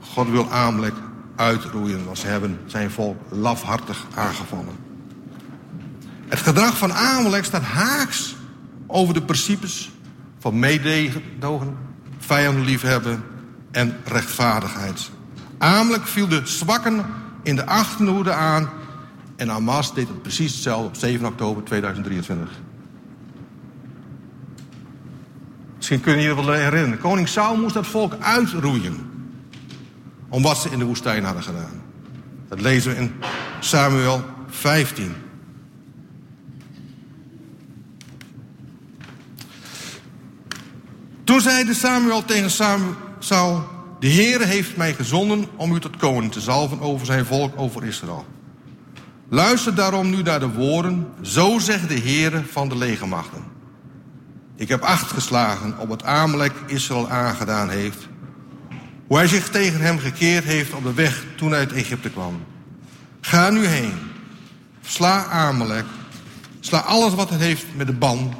God 0.00 0.28
wil 0.28 0.50
Amalek 0.50 0.94
uitroeien, 1.36 2.04
want 2.04 2.18
ze 2.18 2.26
hebben 2.26 2.58
zijn 2.66 2.90
volk 2.90 3.16
lafhartig 3.28 4.06
aangevallen. 4.14 4.76
Het 6.28 6.38
gedrag 6.38 6.78
van 6.78 6.92
Amalek 6.92 7.44
staat 7.44 7.62
haaks 7.62 8.36
over 8.86 9.14
de 9.14 9.22
principes 9.22 9.92
van 10.38 10.58
meedogen, 10.58 11.76
vijanden 12.18 12.64
liefhebben 12.64 13.24
en 13.70 13.96
rechtvaardigheid. 14.04 15.10
Amalek 15.58 16.06
viel 16.06 16.28
de 16.28 16.40
zwakken 16.44 17.04
in 17.42 17.56
de 17.56 17.66
achterhoede 17.66 18.32
aan 18.32 18.68
en 19.36 19.48
Hamas 19.48 19.94
deed 19.94 20.08
het 20.08 20.22
precies 20.22 20.52
hetzelfde 20.52 20.86
op 20.86 20.96
7 20.96 21.26
oktober 21.26 21.64
2023. 21.64 22.48
Misschien 25.76 26.00
kunnen 26.00 26.22
jullie 26.22 26.44
wel 26.44 26.54
herinneren. 26.54 26.98
Koning 26.98 27.28
Saul 27.28 27.56
moest 27.56 27.74
dat 27.74 27.86
volk 27.86 28.14
uitroeien. 28.20 29.13
Om 30.34 30.42
wat 30.42 30.58
ze 30.58 30.70
in 30.70 30.78
de 30.78 30.84
woestijn 30.84 31.24
hadden 31.24 31.42
gedaan. 31.42 31.82
Dat 32.48 32.60
lezen 32.60 32.90
we 32.90 32.96
in 32.96 33.12
Samuel 33.60 34.24
15. 34.48 35.14
Toen 41.24 41.40
zeide 41.40 41.74
Samuel 41.74 42.24
tegen 42.24 42.50
Saul: 43.18 43.64
De 43.98 44.08
Heere 44.08 44.44
heeft 44.44 44.76
mij 44.76 44.94
gezonden 44.94 45.46
om 45.56 45.74
u 45.74 45.80
tot 45.80 45.96
koning 45.96 46.32
te 46.32 46.40
zalven 46.40 46.80
over 46.80 47.06
zijn 47.06 47.26
volk, 47.26 47.52
over 47.56 47.84
Israël. 47.84 48.26
Luister 49.28 49.74
daarom 49.74 50.10
nu 50.10 50.22
naar 50.22 50.40
de 50.40 50.52
woorden, 50.52 51.06
zo 51.22 51.58
zegt 51.58 51.88
de 51.88 52.00
Heere 52.00 52.42
van 52.50 52.68
de 52.68 52.76
legermachten. 52.76 53.44
Ik 54.56 54.68
heb 54.68 54.82
acht 54.82 55.10
geslagen 55.10 55.78
op 55.78 55.88
wat 55.88 56.04
Amalek 56.04 56.52
Israël 56.66 57.10
aangedaan 57.10 57.70
heeft. 57.70 58.08
Hoe 59.06 59.16
hij 59.16 59.26
zich 59.26 59.48
tegen 59.48 59.80
hem 59.80 59.98
gekeerd 59.98 60.44
heeft 60.44 60.72
op 60.74 60.82
de 60.82 60.94
weg 60.94 61.24
toen 61.36 61.50
hij 61.50 61.58
uit 61.58 61.72
Egypte 61.72 62.10
kwam. 62.10 62.44
Ga 63.20 63.50
nu 63.50 63.66
heen. 63.66 63.92
Sla 64.80 65.24
Amalek. 65.24 65.84
Sla 66.60 66.78
alles 66.78 67.14
wat 67.14 67.30
het 67.30 67.40
heeft 67.40 67.66
met 67.76 67.86
de 67.86 67.92
ban. 67.92 68.34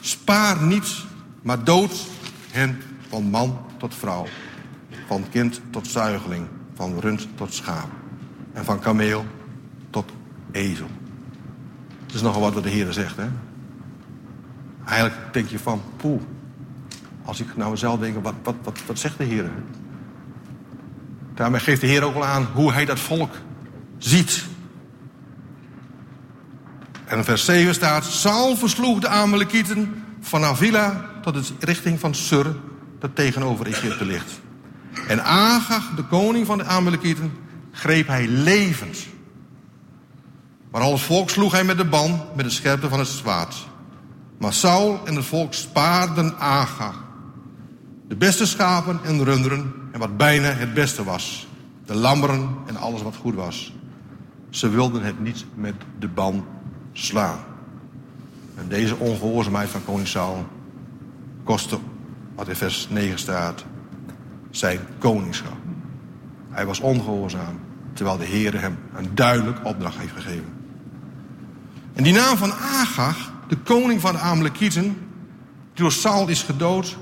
Spaar 0.00 0.62
niets, 0.62 1.06
maar 1.42 1.64
dood 1.64 2.06
hen 2.50 2.82
van 3.08 3.22
man 3.24 3.58
tot 3.78 3.94
vrouw, 3.94 4.26
van 5.06 5.24
kind 5.30 5.60
tot 5.70 5.86
zuigeling, 5.86 6.46
van 6.74 7.00
rund 7.00 7.28
tot 7.34 7.54
schaap 7.54 7.88
en 8.52 8.64
van 8.64 8.78
kameel 8.80 9.24
tot 9.90 10.12
ezel. 10.50 10.88
Dat 12.06 12.14
is 12.14 12.22
nogal 12.22 12.40
wat 12.40 12.54
wat 12.54 12.62
de 12.62 12.68
Heer 12.68 12.92
zegt, 12.92 13.16
hè? 13.16 13.28
Eigenlijk 14.84 15.32
denk 15.32 15.48
je 15.48 15.58
van, 15.58 15.82
poeh, 15.96 16.20
als 17.24 17.40
ik 17.40 17.56
nou 17.56 17.76
zelf 17.76 18.00
denk, 18.00 18.22
wat, 18.22 18.34
wat, 18.42 18.54
wat, 18.62 18.78
wat 18.86 18.98
zegt 18.98 19.18
de 19.18 19.24
Heer? 19.24 19.50
Daarmee 21.38 21.60
geeft 21.60 21.80
de 21.80 21.86
Heer 21.86 22.02
ook 22.02 22.14
wel 22.14 22.24
aan 22.24 22.48
hoe 22.52 22.72
hij 22.72 22.84
dat 22.84 23.00
volk 23.00 23.34
ziet. 23.98 24.44
En 27.04 27.24
vers 27.24 27.44
7 27.44 27.74
staat: 27.74 28.04
Saul 28.04 28.56
versloeg 28.56 28.98
de 28.98 29.08
Amalekieten 29.08 30.04
van 30.20 30.44
Avila 30.44 31.10
tot 31.22 31.34
de 31.34 31.42
richting 31.58 32.00
van 32.00 32.14
Sur, 32.14 32.56
dat 32.98 33.10
tegenover 33.14 33.66
Egypte 33.66 34.04
ligt. 34.04 34.40
En 35.08 35.24
Agag, 35.24 35.94
de 35.96 36.04
koning 36.04 36.46
van 36.46 36.58
de 36.58 36.64
Amalekieten, 36.64 37.32
greep 37.72 38.06
hij 38.06 38.26
levend. 38.26 39.06
Maar 40.70 40.82
al 40.82 40.92
het 40.92 41.00
volk 41.00 41.30
sloeg 41.30 41.52
hij 41.52 41.64
met 41.64 41.76
de 41.76 41.84
ban, 41.84 42.24
met 42.36 42.44
de 42.44 42.50
scherpte 42.50 42.88
van 42.88 42.98
het 42.98 43.08
zwaard. 43.08 43.66
Maar 44.38 44.52
Saul 44.52 45.00
en 45.04 45.14
het 45.14 45.24
volk 45.24 45.54
spaarden 45.54 46.38
Agag. 46.38 46.94
De 48.08 48.16
beste 48.16 48.46
schapen 48.46 49.00
en 49.02 49.24
runderen 49.24 49.87
wat 49.98 50.16
bijna 50.16 50.48
het 50.48 50.74
beste 50.74 51.04
was. 51.04 51.48
De 51.86 51.94
lammeren 51.94 52.56
en 52.66 52.76
alles 52.76 53.02
wat 53.02 53.16
goed 53.16 53.34
was. 53.34 53.72
Ze 54.50 54.68
wilden 54.68 55.02
het 55.02 55.20
niet 55.20 55.44
met 55.54 55.74
de 55.98 56.08
ban 56.08 56.44
slaan. 56.92 57.38
En 58.54 58.68
deze 58.68 58.96
ongehoorzaamheid 58.96 59.68
van 59.68 59.84
koning 59.84 60.08
Saul 60.08 60.46
kostte, 61.44 61.78
wat 62.34 62.48
in 62.48 62.56
vers 62.56 62.88
9 62.90 63.18
staat, 63.18 63.64
zijn 64.50 64.80
koningschap. 64.98 65.56
Hij 66.50 66.66
was 66.66 66.80
ongehoorzaam, 66.80 67.60
terwijl 67.92 68.18
de 68.18 68.24
Heer 68.24 68.60
hem 68.60 68.78
een 68.94 69.14
duidelijk 69.14 69.64
opdracht 69.64 69.98
heeft 69.98 70.12
gegeven. 70.12 70.52
En 71.92 72.02
die 72.02 72.12
naam 72.12 72.36
van 72.36 72.52
Agag, 72.52 73.32
de 73.48 73.56
koning 73.56 74.00
van 74.00 74.12
de 74.12 74.18
Amalekieten, 74.18 74.82
die 74.82 74.94
door 75.74 75.92
Saul 75.92 76.28
is 76.28 76.42
gedood, 76.42 76.96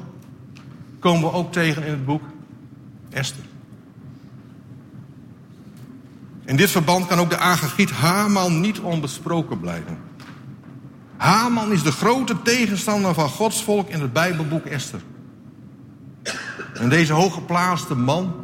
komen 0.99 1.31
we 1.31 1.37
ook 1.37 1.53
tegen 1.53 1.85
in 1.85 1.91
het 1.91 2.05
boek 2.05 2.23
Esther. 3.11 3.45
In 6.45 6.57
dit 6.57 6.71
verband 6.71 7.07
kan 7.07 7.19
ook 7.19 7.31
de 7.31 7.39
Agagiet 7.39 7.91
Haman 7.91 8.61
niet 8.61 8.81
onbesproken 8.81 9.61
blijven. 9.61 9.99
Haman 11.17 11.73
is 11.73 11.83
de 11.83 11.93
grote 11.93 12.43
tegenstander 12.43 13.15
van 13.15 13.29
Gods 13.29 13.63
volk 13.63 13.89
in 13.89 14.01
het 14.01 14.13
Bijbelboek 14.13 14.65
Esther. 14.65 15.01
En 16.75 16.89
deze 16.89 17.13
hooggeplaatste 17.13 17.95
man, 17.95 18.35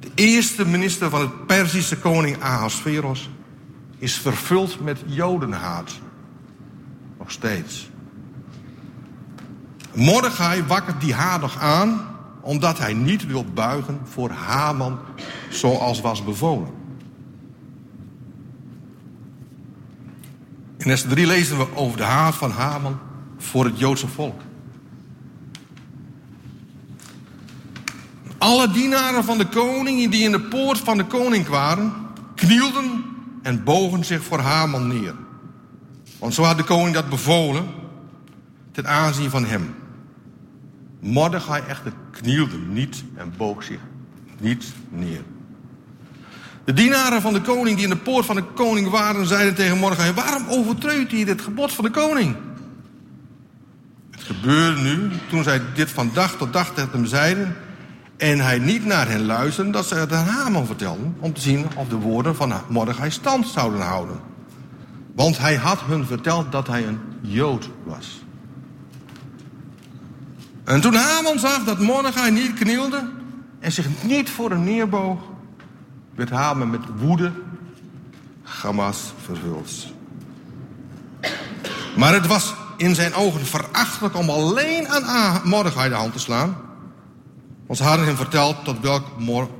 de 0.00 0.10
eerste 0.14 0.66
minister 0.66 1.10
van 1.10 1.20
het 1.20 1.46
Perzische 1.46 1.98
koning 1.98 2.42
Ahasveros, 2.42 3.30
is 3.98 4.14
vervuld 4.14 4.80
met 4.80 4.98
jodenhaat. 5.06 5.90
Nog 7.18 7.30
steeds. 7.30 7.90
Mordechai 9.94 10.62
wakkert 10.62 11.00
die 11.00 11.14
haat 11.14 11.58
aan, 11.58 12.11
omdat 12.42 12.78
hij 12.78 12.92
niet 12.92 13.26
wil 13.26 13.44
buigen 13.54 14.00
voor 14.04 14.30
Haman 14.30 14.98
zoals 15.50 16.00
was 16.00 16.24
bevolen. 16.24 16.70
In 20.78 20.90
Esther 20.90 21.10
3 21.10 21.26
lezen 21.26 21.58
we 21.58 21.76
over 21.76 21.96
de 21.96 22.02
haat 22.02 22.34
van 22.34 22.50
Haman 22.50 22.98
voor 23.38 23.64
het 23.64 23.78
Joodse 23.78 24.08
volk. 24.08 24.40
Alle 28.38 28.70
dienaren 28.70 29.24
van 29.24 29.38
de 29.38 29.46
koning 29.46 30.10
die 30.10 30.22
in 30.22 30.30
de 30.30 30.40
poort 30.40 30.78
van 30.78 30.96
de 30.96 31.04
koning 31.04 31.46
waren, 31.46 31.92
knielden 32.34 33.04
en 33.42 33.64
bogen 33.64 34.04
zich 34.04 34.22
voor 34.22 34.38
Haman 34.38 34.86
neer. 34.86 35.14
Want 36.18 36.34
zo 36.34 36.42
had 36.42 36.56
de 36.56 36.64
koning 36.64 36.94
dat 36.94 37.08
bevolen 37.08 37.66
ten 38.72 38.88
aanzien 38.88 39.30
van 39.30 39.44
hem. 39.44 39.74
Mordechai 41.02 41.62
echter 41.68 41.92
knielde 42.10 42.56
niet 42.56 43.04
en 43.14 43.32
boog 43.36 43.62
zich 43.62 43.78
niet 44.38 44.72
neer. 44.88 45.22
De 46.64 46.72
dienaren 46.72 47.20
van 47.20 47.32
de 47.32 47.40
koning 47.40 47.76
die 47.76 47.84
in 47.84 47.90
de 47.90 47.96
poort 47.96 48.26
van 48.26 48.36
de 48.36 48.44
koning 48.54 48.88
waren, 48.90 49.26
zeiden 49.26 49.54
tegen 49.54 49.78
Mordechai: 49.78 50.12
Waarom 50.12 50.44
overtreedt 50.48 51.12
hij 51.12 51.24
dit 51.24 51.40
gebod 51.40 51.72
van 51.72 51.84
de 51.84 51.90
koning? 51.90 52.36
Het 54.10 54.22
gebeurde 54.22 54.80
nu, 54.80 55.10
toen 55.28 55.42
zij 55.42 55.60
dit 55.74 55.90
van 55.90 56.10
dag 56.14 56.36
tot 56.36 56.52
dag 56.52 56.74
tegen 56.74 56.90
hem 56.90 57.06
zeiden, 57.06 57.56
en 58.16 58.40
hij 58.40 58.58
niet 58.58 58.84
naar 58.84 59.08
hen 59.08 59.24
luisterde, 59.24 59.70
dat 59.70 59.86
ze 59.86 59.94
het 59.94 60.12
aan 60.12 60.26
Haman 60.26 60.66
vertelden, 60.66 61.16
om 61.18 61.32
te 61.32 61.40
zien 61.40 61.66
of 61.76 61.88
de 61.88 61.96
woorden 61.96 62.36
van 62.36 62.52
Mordechai 62.68 63.10
stand 63.10 63.46
zouden 63.46 63.80
houden. 63.80 64.20
Want 65.14 65.38
hij 65.38 65.56
had 65.56 65.80
hun 65.80 66.06
verteld 66.06 66.52
dat 66.52 66.66
hij 66.66 66.86
een 66.86 66.98
Jood 67.20 67.70
was. 67.84 68.21
En 70.64 70.80
toen 70.80 70.94
Haman 70.94 71.38
zag 71.38 71.64
dat 71.64 71.78
Mordechai 71.78 72.30
niet 72.30 72.54
knielde 72.54 73.08
en 73.58 73.72
zich 73.72 73.86
niet 74.02 74.30
voor 74.30 74.50
hem 74.50 74.64
neerboog, 74.64 75.18
werd 76.14 76.30
Haman 76.30 76.70
met 76.70 76.80
woede 76.98 77.32
Hamas 78.42 79.12
vervuld. 79.24 79.86
Maar 81.96 82.14
het 82.14 82.26
was 82.26 82.54
in 82.76 82.94
zijn 82.94 83.14
ogen 83.14 83.46
verachtelijk 83.46 84.16
om 84.16 84.30
alleen 84.30 84.88
aan 84.88 85.40
Mordechai 85.44 85.88
de 85.88 85.94
hand 85.94 86.12
te 86.12 86.18
slaan. 86.18 86.56
Want 87.66 87.78
ze 87.78 87.84
hadden 87.84 88.06
hem 88.06 88.16
verteld 88.16 88.64
tot 88.64 88.80
welk 88.80 89.04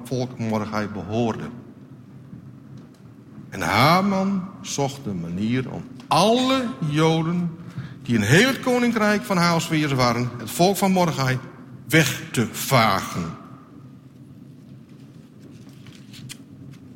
volk 0.05 0.39
Mordechai 0.39 0.89
behoorde. 0.89 1.45
En 3.49 3.61
Haman 3.61 4.49
zocht 4.61 5.01
een 5.07 5.21
manier 5.21 5.71
om 5.71 5.85
alle 6.09 6.67
Joden 6.89 7.51
die 8.03 8.15
in 8.15 8.23
heel 8.23 8.49
het 8.49 8.61
koninkrijk 8.61 9.23
van 9.23 9.37
Haalsfeers 9.37 9.93
waren, 9.93 10.31
het 10.39 10.51
volk 10.51 10.77
van 10.77 10.91
Mordechai, 10.91 11.39
weg 11.89 12.21
te 12.33 12.47
vagen. 12.53 13.25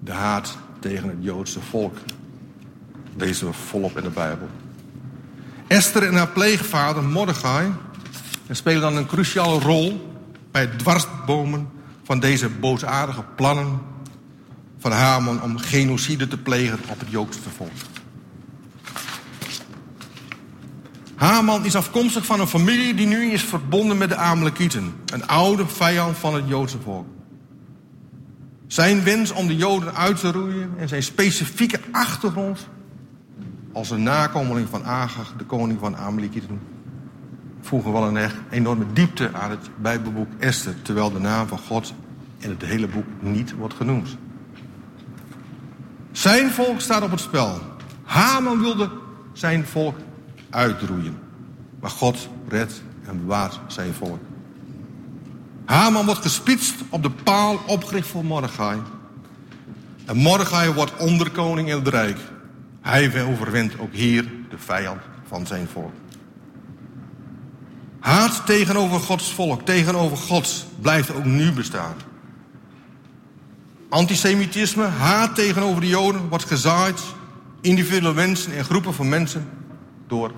De 0.00 0.12
haat 0.12 0.56
tegen 0.80 1.08
het 1.08 1.18
Joodse 1.20 1.60
volk 1.60 1.96
lezen 3.16 3.46
we 3.46 3.52
volop 3.52 3.96
in 3.96 4.02
de 4.02 4.10
Bijbel. 4.10 4.48
Esther 5.66 6.02
en 6.02 6.14
haar 6.14 6.28
pleegvader 6.28 7.02
Mordechai 7.02 7.72
spelen 8.50 8.80
dan 8.80 8.96
een 8.96 9.06
cruciale 9.06 9.58
rol 9.58 10.14
bij 10.50 10.60
het 10.60 10.78
dwarsbomen 10.78 11.68
van 12.02 12.20
deze 12.20 12.48
boosaardige 12.48 13.24
plannen 13.36 13.80
van 14.78 14.92
Haman 14.92 15.42
om 15.42 15.58
genocide 15.58 16.28
te 16.28 16.38
plegen 16.38 16.78
op 16.88 16.98
het 16.98 17.08
Joodse 17.10 17.50
volk. 17.56 17.95
Haman 21.16 21.64
is 21.64 21.76
afkomstig 21.76 22.26
van 22.26 22.40
een 22.40 22.46
familie 22.46 22.94
die 22.94 23.06
nu 23.06 23.30
is 23.30 23.42
verbonden 23.42 23.96
met 23.98 24.08
de 24.08 24.16
Amalekieten, 24.16 24.94
een 25.12 25.26
oude 25.26 25.66
vijand 25.66 26.16
van 26.16 26.34
het 26.34 26.48
Joodse 26.48 26.80
volk. 26.80 27.06
Zijn 28.66 29.04
wens 29.04 29.32
om 29.32 29.46
de 29.46 29.56
Joden 29.56 29.94
uit 29.94 30.20
te 30.20 30.32
roeien 30.32 30.74
en 30.78 30.88
zijn 30.88 31.02
specifieke 31.02 31.80
achtergrond 31.90 32.68
als 33.72 33.90
een 33.90 34.02
nakomeling 34.02 34.68
van 34.68 34.84
Agag, 34.84 35.34
de 35.38 35.44
koning 35.44 35.78
van 35.78 35.96
Amalekieten, 35.96 36.60
voegen 37.60 37.92
wel 37.92 38.16
een 38.16 38.30
enorme 38.50 38.84
diepte 38.92 39.32
aan 39.32 39.50
het 39.50 39.70
Bijbelboek 39.76 40.28
Esther, 40.38 40.82
terwijl 40.82 41.12
de 41.12 41.18
naam 41.18 41.46
van 41.46 41.58
God 41.58 41.94
in 42.38 42.50
het 42.50 42.62
hele 42.62 42.88
boek 42.88 43.06
niet 43.20 43.54
wordt 43.54 43.74
genoemd. 43.74 44.16
Zijn 46.12 46.50
volk 46.50 46.80
staat 46.80 47.02
op 47.02 47.10
het 47.10 47.20
spel. 47.20 47.60
Haman 48.04 48.60
wilde 48.60 48.90
zijn 49.32 49.66
volk 49.66 49.96
uitroeien. 50.50 51.18
Maar 51.80 51.90
God 51.90 52.28
redt 52.48 52.82
en 53.06 53.18
bewaart 53.20 53.60
zijn 53.66 53.94
volk. 53.94 54.20
Haman 55.64 56.04
wordt 56.04 56.20
gespitst 56.20 56.74
op 56.88 57.02
de 57.02 57.10
paal 57.10 57.60
opgericht 57.66 58.08
voor 58.08 58.24
Mordechai. 58.24 58.78
En 60.04 60.16
Mordechai 60.16 60.72
wordt 60.72 60.96
onderkoning 60.96 61.68
in 61.68 61.76
het 61.76 61.88
rijk. 61.88 62.18
Hij 62.80 63.24
overwint 63.24 63.78
ook 63.78 63.92
hier 63.92 64.22
de 64.50 64.58
vijand 64.58 65.00
van 65.28 65.46
zijn 65.46 65.68
volk. 65.72 65.92
Haat 67.98 68.46
tegenover 68.46 69.00
Gods 69.00 69.32
volk, 69.32 69.62
tegenover 69.62 70.16
God, 70.16 70.66
blijft 70.80 71.14
ook 71.14 71.24
nu 71.24 71.52
bestaan. 71.52 71.94
Antisemitisme, 73.88 74.84
haat 74.84 75.34
tegenover 75.34 75.80
de 75.80 75.88
Joden 75.88 76.28
wordt 76.28 76.44
gezaaid. 76.44 77.00
Individuele 77.60 78.14
mensen 78.14 78.56
en 78.56 78.64
groepen 78.64 78.94
van 78.94 79.08
mensen 79.08 79.48
door 80.06 80.32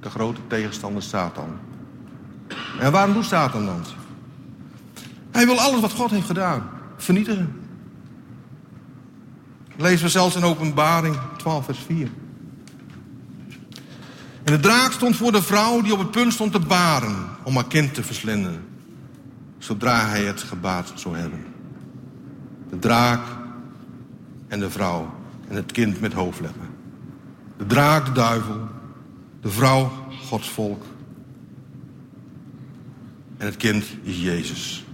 de 0.00 0.10
grote 0.10 0.40
tegenstander 0.46 1.02
Satan. 1.02 1.58
En 2.78 2.92
waarom 2.92 3.14
doet 3.14 3.24
Satan 3.24 3.66
dat? 3.66 3.94
Hij 5.30 5.46
wil 5.46 5.60
alles 5.60 5.80
wat 5.80 5.92
God 5.92 6.10
heeft 6.10 6.26
gedaan 6.26 6.70
vernietigen. 6.96 7.60
Lezen 9.76 10.04
we 10.04 10.10
zelfs 10.10 10.36
in 10.36 10.44
Openbaring 10.44 11.18
12, 11.36 11.64
vers 11.64 11.78
4. 11.78 12.08
En 14.44 14.52
de 14.52 14.60
draak 14.60 14.92
stond 14.92 15.16
voor 15.16 15.32
de 15.32 15.42
vrouw 15.42 15.80
die 15.80 15.92
op 15.92 15.98
het 15.98 16.10
punt 16.10 16.32
stond 16.32 16.52
te 16.52 16.58
baren 16.58 17.16
om 17.42 17.54
haar 17.54 17.66
kind 17.66 17.94
te 17.94 18.02
verslinden, 18.02 18.64
zodra 19.58 20.06
hij 20.06 20.24
het 20.24 20.42
gebaat 20.42 20.92
zou 20.94 21.16
hebben. 21.16 21.44
De 22.70 22.78
draak 22.78 23.20
en 24.48 24.60
de 24.60 24.70
vrouw 24.70 25.14
en 25.48 25.56
het 25.56 25.72
kind 25.72 26.00
met 26.00 26.12
hoofdleppen. 26.12 26.68
De 27.56 27.66
draak, 27.66 28.06
de 28.06 28.12
duivel, 28.12 28.68
de 29.40 29.48
vrouw, 29.48 29.90
Gods 30.28 30.48
volk. 30.48 30.84
En 33.36 33.46
het 33.46 33.56
kind 33.56 33.84
is 34.02 34.20
Jezus. 34.20 34.84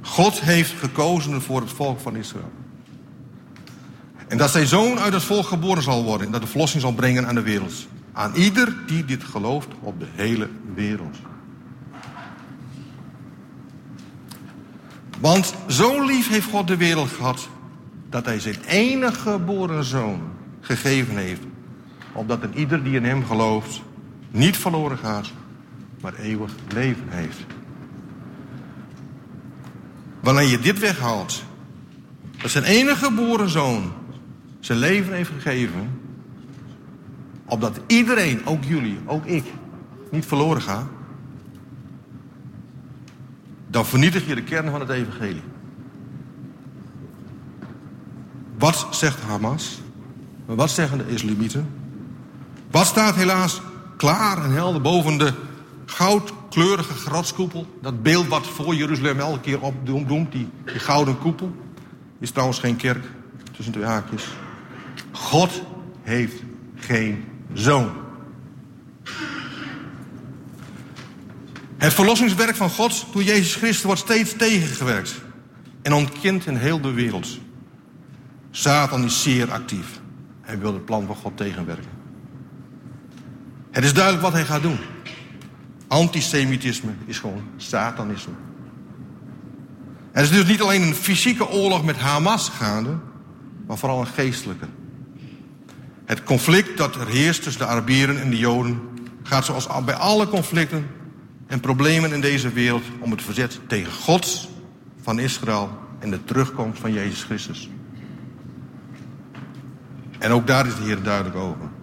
God 0.00 0.40
heeft 0.40 0.72
gekozen 0.72 1.42
voor 1.42 1.60
het 1.60 1.70
volk 1.70 2.00
van 2.00 2.16
Israël. 2.16 2.52
En 4.28 4.38
dat 4.38 4.50
zijn 4.50 4.66
zoon 4.66 4.98
uit 4.98 5.12
het 5.12 5.22
volk 5.22 5.46
geboren 5.46 5.82
zal 5.82 6.04
worden. 6.04 6.26
En 6.26 6.32
dat 6.32 6.40
de 6.40 6.46
verlossing 6.46 6.82
zal 6.82 6.92
brengen 6.92 7.26
aan 7.26 7.34
de 7.34 7.42
wereld. 7.42 7.86
Aan 8.12 8.34
ieder 8.34 8.76
die 8.86 9.04
dit 9.04 9.24
gelooft 9.24 9.68
op 9.80 10.00
de 10.00 10.06
hele 10.10 10.48
wereld. 10.74 11.16
Want 15.20 15.54
zo 15.68 16.04
lief 16.04 16.28
heeft 16.28 16.48
God 16.48 16.66
de 16.66 16.76
wereld 16.76 17.08
gehad. 17.08 17.48
dat 18.10 18.24
hij 18.24 18.40
zijn 18.40 18.60
enige 18.66 19.20
geboren 19.20 19.84
zoon 19.84 20.22
gegeven 20.60 21.16
heeft. 21.16 21.40
Opdat 22.14 22.42
een 22.42 22.58
ieder 22.58 22.84
die 22.84 22.96
in 22.96 23.04
hem 23.04 23.24
gelooft. 23.24 23.82
niet 24.30 24.56
verloren 24.56 24.98
gaat. 24.98 25.32
maar 26.00 26.14
eeuwig 26.14 26.52
leven 26.74 27.04
heeft. 27.08 27.38
Wanneer 30.20 30.48
je 30.48 30.58
dit 30.58 30.78
weghaalt. 30.78 31.44
dat 32.36 32.50
zijn 32.50 32.64
enige 32.64 33.04
geboren 33.04 33.48
zoon 33.48 33.92
zijn 34.64 34.78
leven 34.78 35.14
heeft 35.14 35.30
gegeven. 35.30 36.00
Opdat 37.46 37.80
iedereen, 37.86 38.46
ook 38.46 38.64
jullie, 38.64 38.98
ook 39.06 39.24
ik, 39.24 39.44
niet 40.10 40.26
verloren 40.26 40.62
gaat. 40.62 40.86
Dan 43.68 43.86
vernietig 43.86 44.26
je 44.26 44.34
de 44.34 44.42
kern 44.42 44.70
van 44.70 44.80
het 44.80 44.88
evangelie. 44.88 45.42
Wat 48.58 48.86
zegt 48.90 49.20
Hamas? 49.20 49.80
Wat 50.46 50.70
zeggen 50.70 50.98
de 50.98 51.08
islamieten? 51.08 51.66
Wat 52.74 52.86
staat 52.86 53.14
helaas 53.14 53.60
klaar 53.96 54.44
en 54.44 54.50
helder 54.50 54.80
boven 54.80 55.18
de 55.18 55.32
goudkleurige 55.86 56.94
grotskoepel? 56.94 57.66
Dat 57.82 58.02
beeld 58.02 58.28
wat 58.28 58.46
voor 58.46 58.74
Jeruzalem 58.74 59.18
elke 59.18 59.40
keer 59.40 59.60
opdoemt, 59.60 60.32
die, 60.32 60.48
die 60.64 60.78
gouden 60.78 61.18
koepel. 61.18 61.54
Is 62.20 62.30
trouwens 62.30 62.58
geen 62.58 62.76
kerk, 62.76 63.04
tussen 63.52 63.72
twee 63.72 63.84
haakjes. 63.84 64.24
God 65.12 65.62
heeft 66.02 66.42
geen 66.76 67.24
zoon. 67.52 67.90
Het 71.76 71.92
verlossingswerk 71.92 72.56
van 72.56 72.70
God 72.70 73.06
door 73.12 73.22
Jezus 73.22 73.54
Christus 73.54 73.84
wordt 73.84 74.00
steeds 74.00 74.36
tegengewerkt 74.36 75.20
en 75.82 75.92
ontkent 75.92 76.46
in 76.46 76.56
heel 76.56 76.80
de 76.80 76.92
wereld. 76.92 77.38
Satan 78.50 79.04
is 79.04 79.22
zeer 79.22 79.50
actief. 79.52 80.00
Hij 80.40 80.58
wil 80.58 80.72
het 80.72 80.84
plan 80.84 81.06
van 81.06 81.16
God 81.16 81.36
tegenwerken. 81.36 82.02
Het 83.74 83.84
is 83.84 83.92
duidelijk 83.92 84.22
wat 84.22 84.32
hij 84.32 84.44
gaat 84.44 84.62
doen. 84.62 84.78
Antisemitisme 85.86 86.90
is 87.06 87.18
gewoon 87.18 87.42
satanisme. 87.56 88.32
Er 90.12 90.22
is 90.22 90.30
dus 90.30 90.46
niet 90.46 90.62
alleen 90.62 90.82
een 90.82 90.94
fysieke 90.94 91.48
oorlog 91.48 91.84
met 91.84 91.96
Hamas 91.96 92.48
gaande, 92.48 92.98
maar 93.66 93.78
vooral 93.78 94.00
een 94.00 94.06
geestelijke. 94.06 94.66
Het 96.04 96.22
conflict 96.22 96.76
dat 96.76 96.94
er 96.94 97.06
heerst 97.06 97.42
tussen 97.42 97.62
de 97.62 97.68
Arabieren 97.68 98.20
en 98.20 98.30
de 98.30 98.38
Joden 98.38 98.80
gaat 99.22 99.44
zoals 99.44 99.68
bij 99.84 99.94
alle 99.94 100.28
conflicten 100.28 100.86
en 101.46 101.60
problemen 101.60 102.12
in 102.12 102.20
deze 102.20 102.52
wereld 102.52 102.84
om 102.98 103.10
het 103.10 103.22
verzet 103.22 103.60
tegen 103.66 103.92
God 103.92 104.48
van 105.02 105.18
Israël 105.18 105.78
en 105.98 106.10
de 106.10 106.24
terugkomst 106.24 106.80
van 106.80 106.92
Jezus 106.92 107.22
Christus. 107.22 107.70
En 110.18 110.30
ook 110.30 110.46
daar 110.46 110.66
is 110.66 110.76
de 110.76 110.82
Heer 110.82 111.02
duidelijk 111.02 111.36
over. 111.36 111.73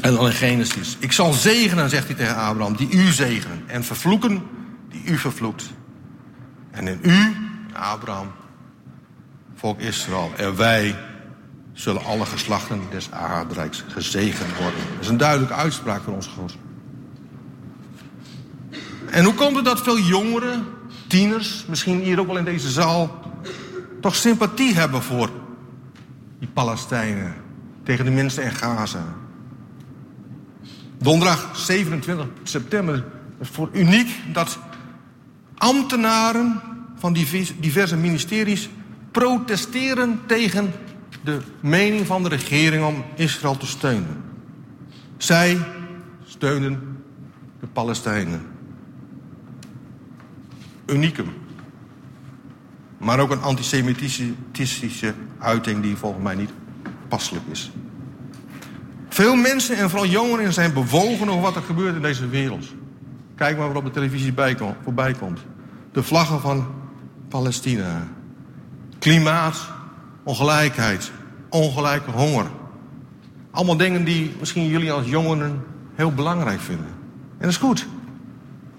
En 0.00 0.14
dan 0.14 0.26
in 0.26 0.32
Genesis. 0.32 0.96
Ik 0.98 1.12
zal 1.12 1.32
zegenen, 1.32 1.90
zegt 1.90 2.06
hij 2.06 2.16
tegen 2.16 2.36
Abraham, 2.36 2.76
die 2.76 2.90
u 2.90 3.06
zegenen. 3.06 3.62
En 3.66 3.84
vervloeken, 3.84 4.42
die 4.88 5.02
u 5.04 5.18
vervloekt. 5.18 5.70
En 6.70 6.88
in 6.88 6.98
u, 7.02 7.36
Abraham, 7.72 8.30
volk 9.54 9.80
Israël. 9.80 10.32
En 10.36 10.56
wij 10.56 10.96
zullen 11.72 12.04
alle 12.04 12.26
geslachten 12.26 12.80
des 12.90 13.10
aardrijks 13.10 13.84
gezegend 13.88 14.56
worden. 14.58 14.80
Dat 14.92 15.00
is 15.00 15.08
een 15.08 15.16
duidelijke 15.16 15.54
uitspraak 15.54 16.02
van 16.02 16.12
onze 16.12 16.30
God. 16.30 16.56
En 19.10 19.24
hoe 19.24 19.34
komt 19.34 19.56
het 19.56 19.64
dat 19.64 19.82
veel 19.82 19.98
jongeren, 19.98 20.64
tieners, 21.06 21.64
misschien 21.68 22.00
hier 22.00 22.20
ook 22.20 22.26
wel 22.26 22.38
in 22.38 22.44
deze 22.44 22.70
zaal, 22.70 23.20
toch 24.00 24.14
sympathie 24.14 24.74
hebben 24.74 25.02
voor 25.02 25.30
die 26.38 26.48
Palestijnen 26.48 27.34
tegen 27.82 28.04
de 28.04 28.10
mensen 28.10 28.42
in 28.42 28.50
Gaza? 28.54 29.04
Donderdag 31.02 31.56
27 31.56 32.26
september 32.42 33.04
is 33.40 33.48
voor 33.48 33.68
uniek 33.72 34.08
dat 34.32 34.58
ambtenaren 35.54 36.60
van 36.96 37.12
diverse 37.60 37.96
ministeries 37.96 38.68
protesteren 39.10 40.20
tegen 40.26 40.72
de 41.24 41.40
mening 41.60 42.06
van 42.06 42.22
de 42.22 42.28
regering 42.28 42.84
om 42.84 43.04
Israël 43.14 43.56
te 43.56 43.66
steunen. 43.66 44.22
Zij 45.16 45.58
steunen 46.24 47.02
de 47.60 47.66
Palestijnen. 47.66 48.42
Unicum. 50.86 51.28
Maar 52.98 53.18
ook 53.18 53.30
een 53.30 53.42
antisemitische 53.42 55.14
uiting 55.38 55.82
die 55.82 55.96
volgens 55.96 56.22
mij 56.22 56.34
niet 56.34 56.50
passelijk 57.08 57.44
is. 57.50 57.70
Veel 59.12 59.34
mensen 59.34 59.76
en 59.76 59.90
vooral 59.90 60.08
jongeren 60.08 60.52
zijn 60.52 60.72
bewogen 60.72 61.28
over 61.28 61.42
wat 61.42 61.56
er 61.56 61.62
gebeurt 61.62 61.94
in 61.94 62.02
deze 62.02 62.28
wereld. 62.28 62.66
Kijk 63.34 63.58
maar 63.58 63.66
wat 63.66 63.76
op 63.76 63.84
de 63.84 63.90
televisie 63.90 64.34
voorbij 64.82 65.14
komt. 65.14 65.40
De 65.92 66.02
vlaggen 66.02 66.40
van 66.40 66.66
Palestina. 67.28 68.08
Klimaat, 68.98 69.68
ongelijkheid, 70.22 71.10
ongelijke 71.48 72.10
honger. 72.10 72.46
Allemaal 73.50 73.76
dingen 73.76 74.04
die 74.04 74.36
misschien 74.38 74.66
jullie 74.66 74.92
als 74.92 75.06
jongeren 75.06 75.64
heel 75.94 76.12
belangrijk 76.12 76.60
vinden. 76.60 76.86
En 76.86 77.38
dat 77.38 77.50
is 77.50 77.56
goed. 77.56 77.86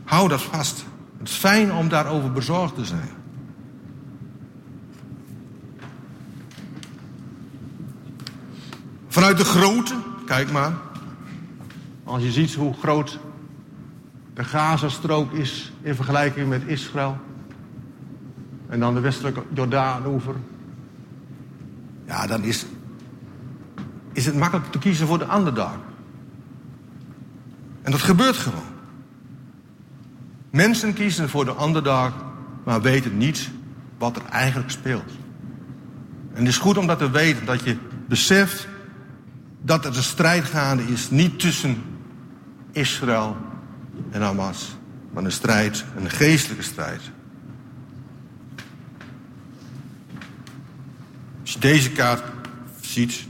Hou 0.04 0.28
dat 0.28 0.42
vast. 0.42 0.86
Het 1.18 1.30
is 1.30 1.36
fijn 1.36 1.74
om 1.74 1.90
daarover 1.90 2.32
bezorgd 2.32 2.76
te 2.76 2.86
zijn. 2.86 3.10
Vanuit 9.08 9.38
de 9.38 9.46
grootte, 9.46 9.96
kijk 10.32 10.52
maar. 10.52 10.74
Als 12.04 12.24
je 12.24 12.32
ziet 12.32 12.54
hoe 12.54 12.74
groot 12.74 13.20
de 14.34 14.44
Gazastrook 14.44 15.32
is 15.32 15.72
in 15.82 15.96
vergelijking 15.96 16.50
met 16.50 16.62
Israël. 16.66 17.18
En 18.70 18.80
dan 18.80 18.94
de 18.94 19.00
westelijke 19.00 19.44
Jordaanoever. 19.54 20.36
Ja, 22.06 22.28
dan 22.28 22.44
is, 22.44 22.66
is 24.14 24.26
het 24.26 24.36
makkelijk 24.36 24.72
te 24.72 24.80
kiezen 24.80 25.08
voor 25.08 25.18
de 25.18 25.34
underdog. 25.36 25.78
En 27.82 27.92
dat 27.92 28.02
gebeurt 28.02 28.38
gewoon. 28.38 28.72
Mensen 30.50 30.94
kiezen 30.94 31.30
voor 31.30 31.46
de 31.46 31.56
underdog, 31.62 32.14
maar 32.64 32.82
weten 32.82 33.18
niet 33.18 33.50
wat 33.98 34.16
er 34.16 34.26
eigenlijk 34.26 34.72
speelt. 34.72 35.12
En 36.34 36.40
het 36.40 36.48
is 36.48 36.58
goed 36.58 36.78
om 36.78 36.88
dat 36.88 36.98
te 36.98 37.10
weten, 37.10 37.46
dat 37.46 37.64
je 37.64 37.78
beseft 38.08 38.70
dat 39.62 39.86
er 39.86 39.98
een 39.98 40.04
strijd 40.04 40.44
gaande 40.44 40.84
is, 40.84 41.10
niet 41.10 41.40
tussen 41.40 41.84
Israël 42.72 43.38
en 44.12 44.22
Hamas, 44.22 44.76
maar 45.14 45.24
een 45.24 45.32
strijd, 45.32 45.86
een 45.98 46.10
geestelijke 46.10 46.64
strijd. 46.64 47.02
Als 51.42 51.54
je 51.54 51.60
deze 51.60 51.92
kaart 51.92 52.24
ziet, 52.82 53.28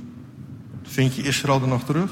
vind 0.84 1.16
je 1.16 1.22
Israël 1.22 1.62
er 1.62 1.68
nog 1.68 1.84
terug? 1.84 2.12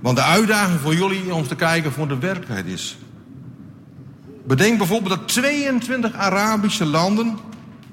Want 0.00 0.16
de 0.16 0.22
uitdaging 0.22 0.80
voor 0.80 0.94
jullie 0.94 1.34
om 1.34 1.46
te 1.46 1.56
kijken 1.56 1.92
voor 1.92 2.08
de 2.08 2.18
werkelijkheid 2.18 2.66
is. 2.66 2.98
Bedenk 4.46 4.78
bijvoorbeeld 4.78 5.18
dat 5.18 5.28
22 5.28 6.14
Arabische 6.14 6.84
landen 6.84 7.38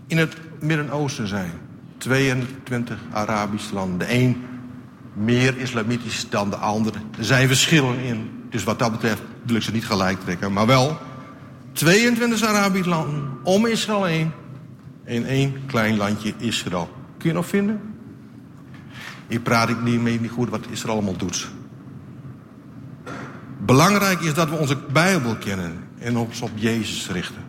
in 0.07 0.17
het 0.17 0.37
Midden-Oosten 0.59 1.27
zijn. 1.27 1.51
22 2.07 2.97
Arabische 3.11 3.73
landen. 3.73 3.97
De 3.97 4.13
een 4.13 4.45
meer 5.13 5.57
islamitisch 5.57 6.29
dan 6.29 6.49
de 6.49 6.55
andere. 6.55 6.99
Er 7.17 7.25
zijn 7.25 7.47
verschillen 7.47 7.99
in. 7.99 8.29
Dus 8.49 8.63
wat 8.63 8.79
dat 8.79 8.91
betreft 8.91 9.21
wil 9.43 9.55
ik 9.55 9.61
ze 9.61 9.71
niet 9.71 9.85
gelijk 9.85 10.19
trekken. 10.19 10.53
Maar 10.53 10.65
wel 10.65 10.97
22 11.71 12.43
Arabische 12.43 12.89
landen 12.89 13.29
om 13.43 13.65
Israël 13.65 14.03
heen. 14.03 14.31
In 15.05 15.25
één 15.25 15.65
klein 15.65 15.97
landje 15.97 16.33
Israël. 16.37 16.89
Kun 17.17 17.29
je 17.29 17.35
nog 17.35 17.47
vinden? 17.47 17.81
Ik 19.27 19.43
praat 19.43 19.69
ik 19.69 19.81
niet 19.81 20.01
mee 20.01 20.19
niet 20.19 20.31
goed 20.31 20.49
wat 20.49 20.65
Israël 20.69 20.93
allemaal 20.93 21.17
doet. 21.17 21.47
Belangrijk 23.57 24.19
is 24.19 24.33
dat 24.33 24.49
we 24.49 24.55
onze 24.55 24.77
Bijbel 24.91 25.35
kennen 25.35 25.83
en 25.99 26.17
ons 26.17 26.41
op 26.41 26.51
Jezus 26.55 27.09
richten. 27.09 27.43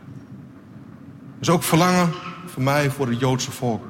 Is 1.40 1.51
ook 1.51 1.62
verlangen 1.62 2.11
voor 2.47 2.62
mij, 2.62 2.90
voor 2.90 3.09
het 3.09 3.21
Joodse 3.21 3.51
volk. 3.51 3.85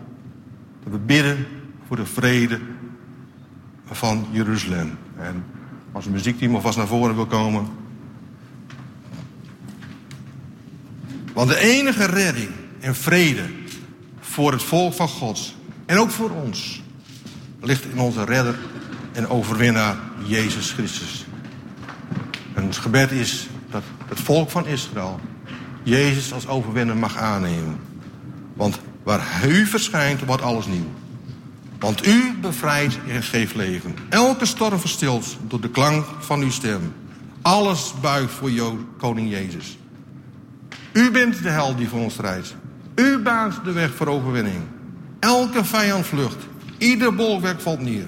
We 0.90 0.98
bidden 0.98 1.46
voor 1.86 1.96
de 1.96 2.06
vrede 2.06 2.60
van 3.90 4.26
Jeruzalem. 4.30 4.98
En 5.18 5.44
als 5.92 6.04
het 6.04 6.12
muziekteam 6.12 6.54
alvast 6.54 6.76
naar 6.76 6.86
voren 6.86 7.14
wil 7.14 7.26
komen. 7.26 7.68
Want 11.32 11.48
de 11.48 11.58
enige 11.58 12.04
redding 12.04 12.50
en 12.80 12.94
vrede 12.94 13.42
voor 14.20 14.52
het 14.52 14.62
volk 14.62 14.94
van 14.94 15.08
God 15.08 15.54
en 15.86 15.98
ook 15.98 16.10
voor 16.10 16.30
ons 16.30 16.82
ligt 17.60 17.84
in 17.84 17.98
onze 17.98 18.24
redder 18.24 18.58
en 19.12 19.28
overwinnaar 19.28 19.96
Jezus 20.26 20.72
Christus. 20.72 21.26
En 22.54 22.64
het 22.64 22.76
gebed 22.76 23.10
is 23.10 23.48
dat 23.70 23.82
het 24.08 24.20
volk 24.20 24.50
van 24.50 24.66
Israël 24.66 25.20
Jezus 25.82 26.32
als 26.32 26.46
overwinnaar 26.46 26.96
mag 26.96 27.16
aannemen. 27.16 27.78
Want 28.54 28.80
waar 29.08 29.48
u 29.48 29.66
verschijnt, 29.66 30.24
wordt 30.24 30.42
alles 30.42 30.66
nieuw. 30.66 30.90
Want 31.78 32.06
u 32.06 32.34
bevrijdt 32.40 32.98
en 33.08 33.22
geeft 33.22 33.54
leven. 33.54 33.94
Elke 34.08 34.46
storm 34.46 34.78
verstilt 34.78 35.36
door 35.42 35.60
de 35.60 35.70
klank 35.70 36.06
van 36.18 36.40
uw 36.40 36.50
stem. 36.50 36.94
Alles 37.42 37.94
buigt 38.00 38.32
voor 38.32 38.50
jou, 38.50 38.78
koning 38.98 39.30
Jezus. 39.30 39.78
U 40.92 41.10
bent 41.10 41.42
de 41.42 41.48
held 41.48 41.78
die 41.78 41.88
voor 41.88 42.00
ons 42.00 42.12
strijdt. 42.12 42.54
U 42.94 43.18
baant 43.18 43.64
de 43.64 43.72
weg 43.72 43.94
voor 43.94 44.06
overwinning. 44.06 44.62
Elke 45.20 45.64
vijand 45.64 46.06
vlucht. 46.06 46.46
Ieder 46.78 47.14
bolwerk 47.14 47.60
valt 47.60 47.80
neer. 47.80 48.06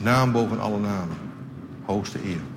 Naam 0.00 0.32
boven 0.32 0.60
alle 0.60 0.80
namen. 0.80 1.16
Hoogste 1.84 2.18
eer. 2.24 2.50